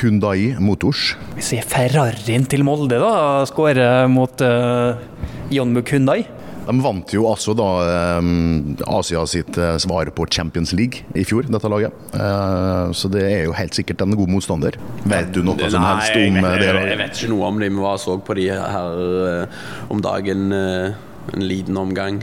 Hundai 0.00 0.54
Motors. 0.62 1.16
Vi 1.36 1.44
ser 1.44 1.66
Ferrarien 1.68 2.44
til 2.48 2.64
Molde 2.64 3.00
da, 3.02 3.42
skåre 3.50 4.06
mot 4.08 4.44
uh, 4.46 4.96
Jonmuk 5.52 5.92
Hundai. 5.92 6.22
De 6.62 6.74
vant 6.82 7.14
jo 7.14 7.26
altså 7.30 7.54
da 7.58 7.68
um, 8.20 8.76
Asia 8.86 9.24
sitt 9.30 9.56
uh, 9.58 9.74
svar 9.82 10.10
på 10.14 10.26
Champions 10.30 10.72
League 10.76 11.02
i 11.18 11.24
fjor, 11.26 11.48
dette 11.50 11.70
laget. 11.70 11.96
Uh, 12.14 12.92
så 12.94 13.10
det 13.12 13.24
er 13.26 13.44
jo 13.48 13.56
helt 13.58 13.76
sikkert 13.76 14.04
en 14.04 14.16
god 14.18 14.30
motstander. 14.30 14.78
Vet 15.02 15.32
du 15.34 15.42
noe 15.42 15.58
Nei, 15.58 15.70
som 15.74 15.86
helst 15.86 16.14
om 16.14 16.38
jeg, 16.38 16.62
det 16.62 16.72
laget? 16.76 16.92
Jeg 16.94 17.00
vet 17.02 17.18
ikke 17.18 17.32
noe 17.34 17.50
om 17.50 17.62
det. 17.62 17.72
Vi 17.72 17.94
så 18.02 18.18
på 18.22 18.38
de 18.38 18.48
her 18.52 19.48
om 19.92 20.02
dagen 20.02 20.50
en 20.52 21.46
liten 21.46 21.78
omgang 21.78 22.22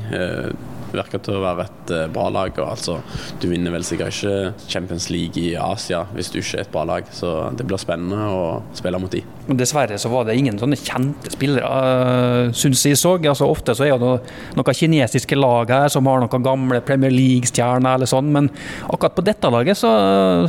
virker 0.93 1.21
til 1.23 1.37
å 1.37 1.43
være 1.43 1.65
et 1.67 1.93
uh, 1.95 2.05
bra 2.13 2.27
lag. 2.33 2.53
og 2.59 2.71
altså, 2.73 2.99
Du 3.41 3.49
vinner 3.51 3.73
vel 3.73 3.85
sikkert 3.87 4.15
ikke 4.15 4.69
Champions 4.69 5.09
League 5.13 5.41
i 5.41 5.55
Asia 5.59 6.05
hvis 6.15 6.31
du 6.33 6.39
ikke 6.41 6.59
er 6.59 6.65
et 6.65 6.71
bra 6.73 6.85
lag. 6.89 7.09
Så 7.15 7.33
det 7.57 7.67
blir 7.67 7.81
spennende 7.81 8.29
å 8.33 8.45
spille 8.77 9.01
mot 9.01 9.13
de. 9.13 9.23
Dessverre 9.59 9.97
så 10.01 10.11
var 10.13 10.27
det 10.27 10.37
ingen 10.37 10.59
sånne 10.61 10.77
kjente 10.79 11.33
spillere, 11.33 11.69
uh, 11.69 12.53
syns 12.55 12.85
jeg 12.85 12.99
så. 12.99 13.17
Altså, 13.19 13.49
ofte 13.49 13.75
så 13.77 13.87
er 13.87 13.95
det 13.97 14.05
noen, 14.05 14.33
noen 14.59 14.79
kinesiske 14.81 15.37
lag 15.39 15.71
her 15.73 15.89
som 15.93 16.07
har 16.09 16.23
noen 16.23 16.45
gamle 16.45 16.81
Premier 16.85 17.13
League-stjerner 17.13 17.97
eller 17.97 18.09
sånn, 18.09 18.31
men 18.33 18.51
akkurat 18.87 19.17
på 19.17 19.25
dette 19.25 19.51
laget 19.53 19.79
så 19.79 19.89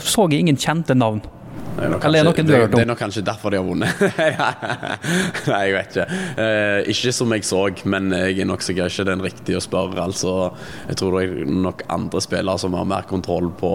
så 0.00 0.26
jeg 0.31 0.44
ingen 0.44 0.59
kjente 0.61 0.96
navn. 0.96 1.22
Det 1.76 1.87
er, 1.87 1.94
kanskje, 2.02 2.42
det, 2.44 2.59
det 2.72 2.80
er 2.83 2.88
nok 2.88 2.98
kanskje 3.00 3.22
derfor 3.24 3.54
de 3.54 3.61
har 3.61 3.66
vunnet. 3.66 4.02
Nei, 5.50 5.61
jeg 5.68 5.76
vet 5.76 5.94
ikke. 5.94 6.18
Eh, 6.42 6.90
ikke 6.92 7.12
som 7.14 7.35
jeg 7.37 7.46
så, 7.46 7.62
men 7.94 8.11
jeg 8.16 8.42
er 8.42 8.50
nok 8.50 8.64
sikkert 8.66 8.92
ikke 8.92 9.06
den 9.09 9.24
riktige 9.24 9.61
å 9.61 9.64
spørre. 9.64 10.02
Altså, 10.02 10.35
jeg 10.90 11.00
tror 11.00 11.16
det 11.16 11.22
er 11.28 11.54
nok 11.68 11.87
andre 11.92 12.24
spillere 12.24 12.61
som 12.61 12.76
har 12.76 12.90
mer 12.90 13.06
kontroll 13.09 13.48
på 13.61 13.72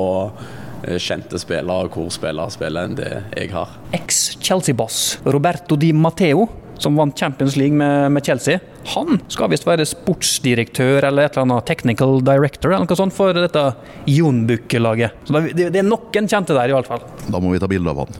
eh, 0.83 0.99
kjente 1.01 1.39
spillere 1.41 1.87
og 1.87 1.97
hvor 1.97 2.11
spillere 2.13 2.53
spiller, 2.53 2.91
enn 2.91 2.99
det 2.99 3.09
jeg 3.39 3.55
har. 3.55 3.73
Eks-Chelsea-boss 3.95 5.01
Roberto 5.25 5.79
Di 5.79 5.93
Matteo 5.95 6.45
som 6.81 6.97
vant 6.97 7.17
Champions 7.17 7.55
League 7.59 7.75
med, 7.77 8.11
med 8.15 8.25
Chelsea, 8.25 8.59
han 8.93 9.19
skal 9.33 9.49
visst 9.49 9.65
være 9.65 9.85
sportsdirektør 9.89 11.07
eller 11.07 11.25
et 11.25 11.33
eller 11.33 11.47
annet 11.47 11.65
technical 11.65 12.19
director 12.25 12.73
eller 12.73 12.85
noe 12.85 12.99
sånt 12.99 13.15
for 13.15 13.33
dette 13.37 13.63
Jonbukke-laget. 14.11 15.15
Så 15.25 15.41
det, 15.47 15.69
det 15.73 15.81
er 15.81 15.87
noen 15.87 16.29
kjente 16.29 16.53
der, 16.53 16.69
i 16.69 16.75
hvert 16.75 16.89
fall. 16.89 17.05
Da 17.31 17.41
må 17.41 17.53
vi 17.53 17.61
ta 17.61 17.69
bilde 17.71 17.91
av 17.93 18.03
han. 18.03 18.19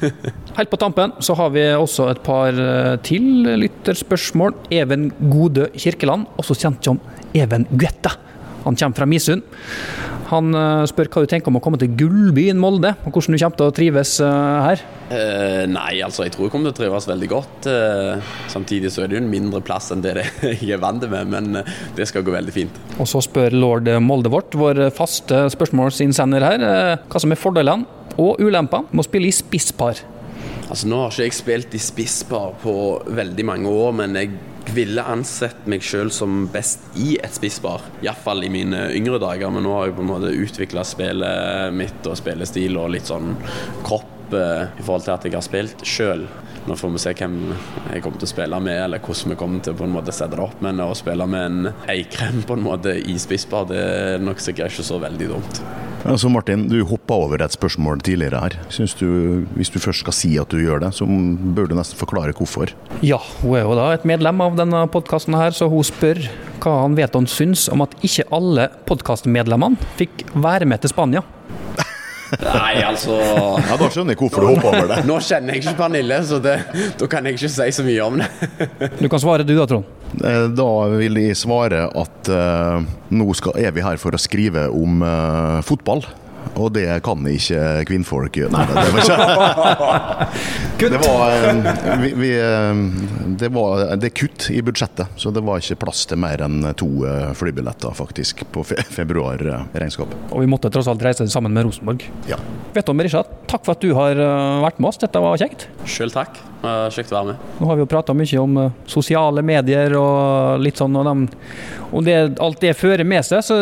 Helt 0.58 0.70
på 0.70 0.80
tampen 0.80 1.16
så 1.24 1.36
har 1.38 1.50
vi 1.56 1.66
også 1.74 2.08
et 2.12 2.22
par 2.26 2.54
eh, 2.54 2.94
til 3.06 3.48
lytterspørsmål. 3.64 4.54
Even 4.74 5.10
Gode 5.32 5.70
Kirkeland, 5.74 6.28
også 6.38 6.58
kjent 6.60 6.86
som 6.86 7.02
Even 7.34 7.66
Guetta. 7.74 8.14
Han 8.64 8.78
kommer 8.78 8.96
fra 8.96 9.08
Misund. 9.08 9.42
Han 10.30 10.56
eh, 10.56 10.84
spør 10.88 11.10
hva 11.12 11.24
du 11.24 11.30
tenker 11.30 11.52
om 11.52 11.58
å 11.58 11.62
komme 11.64 11.78
til 11.80 11.92
gullbyen 11.98 12.60
Molde, 12.60 12.94
og 13.04 13.16
hvordan 13.16 13.36
du 13.36 13.40
kommer 13.40 13.58
til 13.60 13.68
å 13.68 13.74
trives 13.76 14.14
eh, 14.24 14.68
her. 14.68 14.84
Uh, 15.04 15.64
nei, 15.68 15.98
altså 16.04 16.24
jeg 16.24 16.32
tror 16.34 16.46
jeg 16.46 16.54
kommer 16.54 16.70
til 16.70 16.74
å 16.74 16.78
trives 16.78 17.08
veldig 17.10 17.28
godt. 17.30 17.68
Uh, 17.68 18.32
samtidig 18.50 18.92
så 18.94 19.04
er 19.04 19.10
det 19.10 19.18
jo 19.18 19.24
en 19.24 19.30
mindre 19.30 19.60
plass 19.64 19.90
enn 19.94 20.04
det, 20.04 20.16
jeg 20.42 20.70
er 20.74 20.80
vant 20.82 21.04
med, 21.04 21.28
men 21.34 21.60
uh, 21.60 21.74
det 21.98 22.08
skal 22.10 22.24
gå 22.24 22.32
veldig 22.34 22.54
fint. 22.54 22.80
Og 22.96 23.10
så 23.10 23.20
spør 23.24 23.56
lord 23.58 23.90
Molde 24.04 24.32
vårt, 24.32 24.56
vår 24.56 24.86
faste 24.96 25.44
spørsmålsinnsender 25.52 26.48
her, 26.48 26.66
hva 27.04 27.20
som 27.20 27.34
er 27.34 27.40
fordelene 27.40 28.02
og 28.14 28.40
ulempene 28.42 28.88
med 28.92 29.02
å 29.02 29.06
spille 29.06 29.28
i 29.28 29.34
spisspar. 29.34 30.00
Altså 30.64 30.88
Nå 30.88 31.02
har 31.02 31.12
ikke 31.12 31.26
jeg 31.26 31.36
spilt 31.36 31.76
i 31.76 31.82
spisspar 31.82 32.54
på 32.62 32.74
veldig 33.12 33.44
mange 33.46 33.70
år, 33.70 33.94
men 34.00 34.16
jeg 34.18 34.32
ville 34.72 35.02
ansett 35.02 35.66
meg 35.70 35.84
sjøl 35.84 36.10
som 36.14 36.46
best 36.52 36.82
i 36.96 37.16
et 37.22 37.34
spisspar. 37.36 37.84
Iallfall 38.04 38.46
i 38.46 38.52
mine 38.52 38.86
yngre 38.96 39.20
dager, 39.22 39.52
men 39.52 39.66
nå 39.66 39.74
har 39.76 39.88
jeg 39.88 39.98
på 39.98 40.04
en 40.04 40.12
måte 40.12 40.32
utvikla 40.32 40.84
spillet 40.86 41.74
mitt 41.76 42.08
og 42.08 42.18
spillestil 42.18 42.78
og 42.80 42.92
litt 42.94 43.10
sånn 43.10 43.34
kropp 43.84 44.34
eh, 44.34 44.66
i 44.78 44.86
forhold 44.86 45.06
til 45.06 45.16
at 45.16 45.28
jeg 45.28 45.36
har 45.36 45.46
spilt 45.46 45.86
sjøl. 45.88 46.26
Nå 46.64 46.76
får 46.80 46.94
vi 46.94 47.00
se 47.02 47.12
hvem 47.18 47.34
jeg 47.52 48.04
kommer 48.04 48.20
til 48.20 48.28
å 48.28 48.32
spille 48.32 48.60
med, 48.64 48.78
eller 48.86 49.02
hvordan 49.04 49.34
vi 49.34 49.40
kommer 49.40 49.64
til 49.64 49.76
på 49.76 49.84
en 49.84 49.96
måte 49.98 50.14
sette 50.16 50.38
det 50.38 50.46
opp. 50.46 50.62
Men 50.64 50.80
å 50.80 50.94
spille 50.96 51.26
med 51.28 51.50
en 51.50 51.72
Eikrem 51.92 52.40
på 52.48 52.56
en 52.56 52.64
måte 52.64 52.96
i 52.96 53.18
spisspar, 53.20 53.68
det 53.68 53.82
er 53.84 54.24
nok 54.24 54.40
sikkert 54.40 54.72
ikke 54.72 54.86
så 54.88 55.02
veldig 55.02 55.34
dumt. 55.34 55.60
Altså 56.04 56.28
Martin, 56.28 56.66
du 56.68 56.82
hoppa 56.84 57.16
over 57.16 57.40
et 57.40 57.54
spørsmål 57.54 58.02
tidligere 58.04 58.40
her. 58.42 58.56
Synes 58.68 58.94
du, 58.98 59.06
Hvis 59.56 59.70
du 59.72 59.78
først 59.80 60.04
skal 60.04 60.12
si 60.16 60.34
at 60.40 60.50
du 60.52 60.58
gjør 60.60 60.82
det, 60.84 60.92
så 60.94 61.06
bør 61.08 61.70
du 61.70 61.76
nesten 61.78 61.98
forklare 61.98 62.34
hvorfor. 62.36 62.74
Ja, 63.02 63.18
hun 63.40 63.56
er 63.56 63.64
jo 63.64 63.76
da 63.78 63.86
et 63.94 64.04
medlem 64.04 64.42
av 64.44 64.58
denne 64.58 64.84
podkasten 64.92 65.36
her, 65.38 65.56
så 65.56 65.68
hun 65.72 65.84
spør 65.86 66.20
hva 66.60 66.74
han 66.82 66.96
vet 66.96 67.16
han 67.16 67.28
syns 67.28 67.68
om 67.72 67.84
at 67.84 67.96
ikke 68.04 68.28
alle 68.36 68.68
podkastmedlemmene 68.88 69.80
fikk 69.98 70.26
være 70.34 70.68
med 70.68 70.84
til 70.84 70.92
Spania. 70.92 71.24
Nei, 72.42 72.72
altså 72.84 73.16
Ja, 73.16 73.76
Da 73.80 73.88
skjønner 73.90 74.14
jeg 74.14 74.20
hvorfor 74.22 74.44
du 74.44 74.50
hopper 74.52 74.70
over 74.70 74.90
det. 74.90 75.02
Nå 75.08 75.18
kjenner 75.24 75.54
jeg 75.54 75.64
ikke 75.64 75.76
Pernille, 75.78 76.20
så 76.26 76.40
det, 76.42 76.56
da 77.00 77.10
kan 77.10 77.26
jeg 77.26 77.38
ikke 77.38 77.52
si 77.52 77.68
så 77.78 77.86
mye 77.86 78.08
om 78.08 78.18
det. 78.22 78.30
Du 78.98 79.08
kan 79.12 79.22
svare 79.22 79.46
du 79.46 79.54
da, 79.56 79.66
Trond. 79.70 79.88
Eh, 80.22 80.46
da 80.54 80.68
vil 80.94 81.18
jeg 81.22 81.38
svare 81.38 81.86
at 81.90 82.30
uh, 82.30 82.84
nå 83.14 83.38
skal, 83.38 83.56
er 83.58 83.74
vi 83.74 83.84
her 83.84 83.98
for 84.00 84.14
å 84.14 84.20
skrive 84.20 84.68
om 84.72 85.02
uh, 85.02 85.62
fotball. 85.66 86.04
Og 86.54 86.72
det 86.76 86.86
kan 87.04 87.24
ikke 87.28 87.84
kvinnfolk 87.88 88.38
gjøre. 88.38 88.52
Nei, 88.54 88.64
det 88.68 88.74
var 88.94 89.04
ikke 89.04 90.30
Det 90.94 91.00
var, 91.00 91.30
eh, 91.32 91.98
vi, 92.02 92.10
vi, 92.18 92.30
eh, 92.38 92.80
det 93.40 93.48
var 93.54 93.84
det 93.96 94.10
er 94.10 94.14
kutt 94.14 94.48
i 94.52 94.60
budsjettet, 94.64 95.14
så 95.16 95.32
det 95.34 95.42
var 95.46 95.62
ikke 95.62 95.78
plass 95.86 96.04
til 96.10 96.20
mer 96.20 96.42
enn 96.44 96.60
to 96.78 96.88
eh, 97.08 97.30
flybilletter 97.38 97.94
faktisk 97.96 98.44
på 98.54 98.64
fe 98.66 98.78
februarregnskapet. 98.94 100.28
Og 100.30 100.44
vi 100.44 100.50
måtte 100.50 100.70
tross 100.74 100.90
alt 100.90 101.02
reise 101.04 101.26
sammen 101.32 101.54
med 101.54 101.66
Rosenborg. 101.68 102.04
Ja. 102.30 102.38
Vet 102.74 102.86
du, 102.86 102.94
Berisha, 102.98 103.24
takk 103.50 103.64
for 103.64 103.76
at 103.76 103.84
du 103.84 103.94
har 103.96 104.18
eh, 104.18 104.64
vært 104.64 104.82
med 104.82 104.90
oss. 104.90 105.00
Dette 105.00 105.22
var 105.22 105.40
kjekt. 105.40 105.68
Sjøl 105.88 106.12
takk. 106.14 106.40
Kjekt 106.94 107.12
å 107.12 107.18
være 107.18 107.32
med. 107.32 107.48
Nå 107.60 107.68
har 107.68 107.76
vi 107.76 107.84
jo 107.84 107.88
prata 107.90 108.14
mye 108.16 108.40
om 108.40 108.60
eh, 108.62 108.76
sosiale 108.90 109.44
medier 109.44 109.96
og 109.98 110.62
litt 110.64 110.80
sånn, 110.80 110.96
og 110.96 111.08
de, 111.08 111.42
om 111.90 112.06
det, 112.06 112.18
alt 112.42 112.62
det 112.64 112.74
fører 112.78 113.04
med 113.08 113.26
seg. 113.26 113.44
Så 113.44 113.58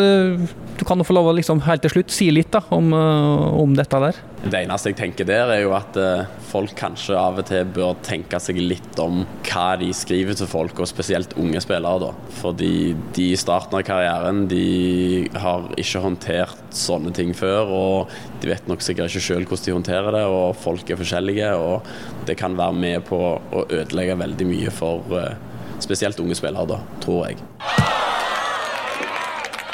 du 0.82 0.86
kan 0.88 0.98
jo 0.98 1.06
få 1.06 1.14
lov 1.14 1.28
å 1.30 1.34
liksom 1.36 1.60
helt 1.62 1.84
til 1.84 1.92
slutt 1.92 2.10
si 2.10 2.26
litt 2.34 2.50
da, 2.50 2.58
om, 2.74 2.88
eh, 2.96 3.60
om 3.62 3.74
dette 3.78 3.98
der. 4.02 4.16
Det 4.42 4.64
eneste 4.64 4.90
jeg 4.90 4.98
tenker 4.98 5.28
der, 5.28 5.52
er 5.54 5.60
jo 5.62 5.76
at 5.76 5.94
eh, 6.00 6.24
folk 6.48 6.74
kanskje 6.78 7.14
av 7.14 7.38
og 7.38 7.46
til 7.46 7.68
bør 7.76 7.94
tenke 8.02 8.40
seg 8.42 8.58
litt 8.58 8.98
om 8.98 9.20
hva 9.46 9.68
de 9.78 9.92
skriver 9.94 10.34
til 10.40 10.50
folk, 10.50 10.82
og 10.82 10.90
spesielt 10.90 11.36
unge 11.38 11.62
spillere. 11.62 12.02
da. 12.02 12.10
Fordi 12.40 12.72
de 13.14 13.28
i 13.30 13.38
starten 13.38 13.78
av 13.78 13.86
karrieren 13.86 14.48
de 14.50 15.28
har 15.38 15.70
ikke 15.78 16.02
håndtert 16.02 16.74
sånne 16.74 17.14
ting 17.14 17.30
før. 17.30 17.70
Og 17.70 18.42
de 18.42 18.50
vet 18.50 18.66
nok 18.66 18.82
sikkert 18.82 19.12
ikke 19.14 19.26
sjøl 19.28 19.46
hvordan 19.46 19.68
de 19.68 19.78
håndterer 19.78 20.18
det, 20.18 20.26
og 20.34 20.58
folk 20.66 20.90
er 20.90 20.98
forskjellige. 20.98 21.54
Og 21.62 22.26
det 22.26 22.40
kan 22.42 22.58
være 22.58 22.78
med 22.88 23.06
på 23.06 23.22
å 23.22 23.66
ødelegge 23.68 24.18
veldig 24.26 24.50
mye 24.50 24.74
for 24.74 25.18
eh, 25.22 25.34
spesielt 25.78 26.18
unge 26.26 26.42
spillere, 26.42 26.74
da, 26.74 26.82
tror 27.06 27.28
jeg. 27.30 27.42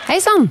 Hei 0.09 0.21
sann! 0.25 0.51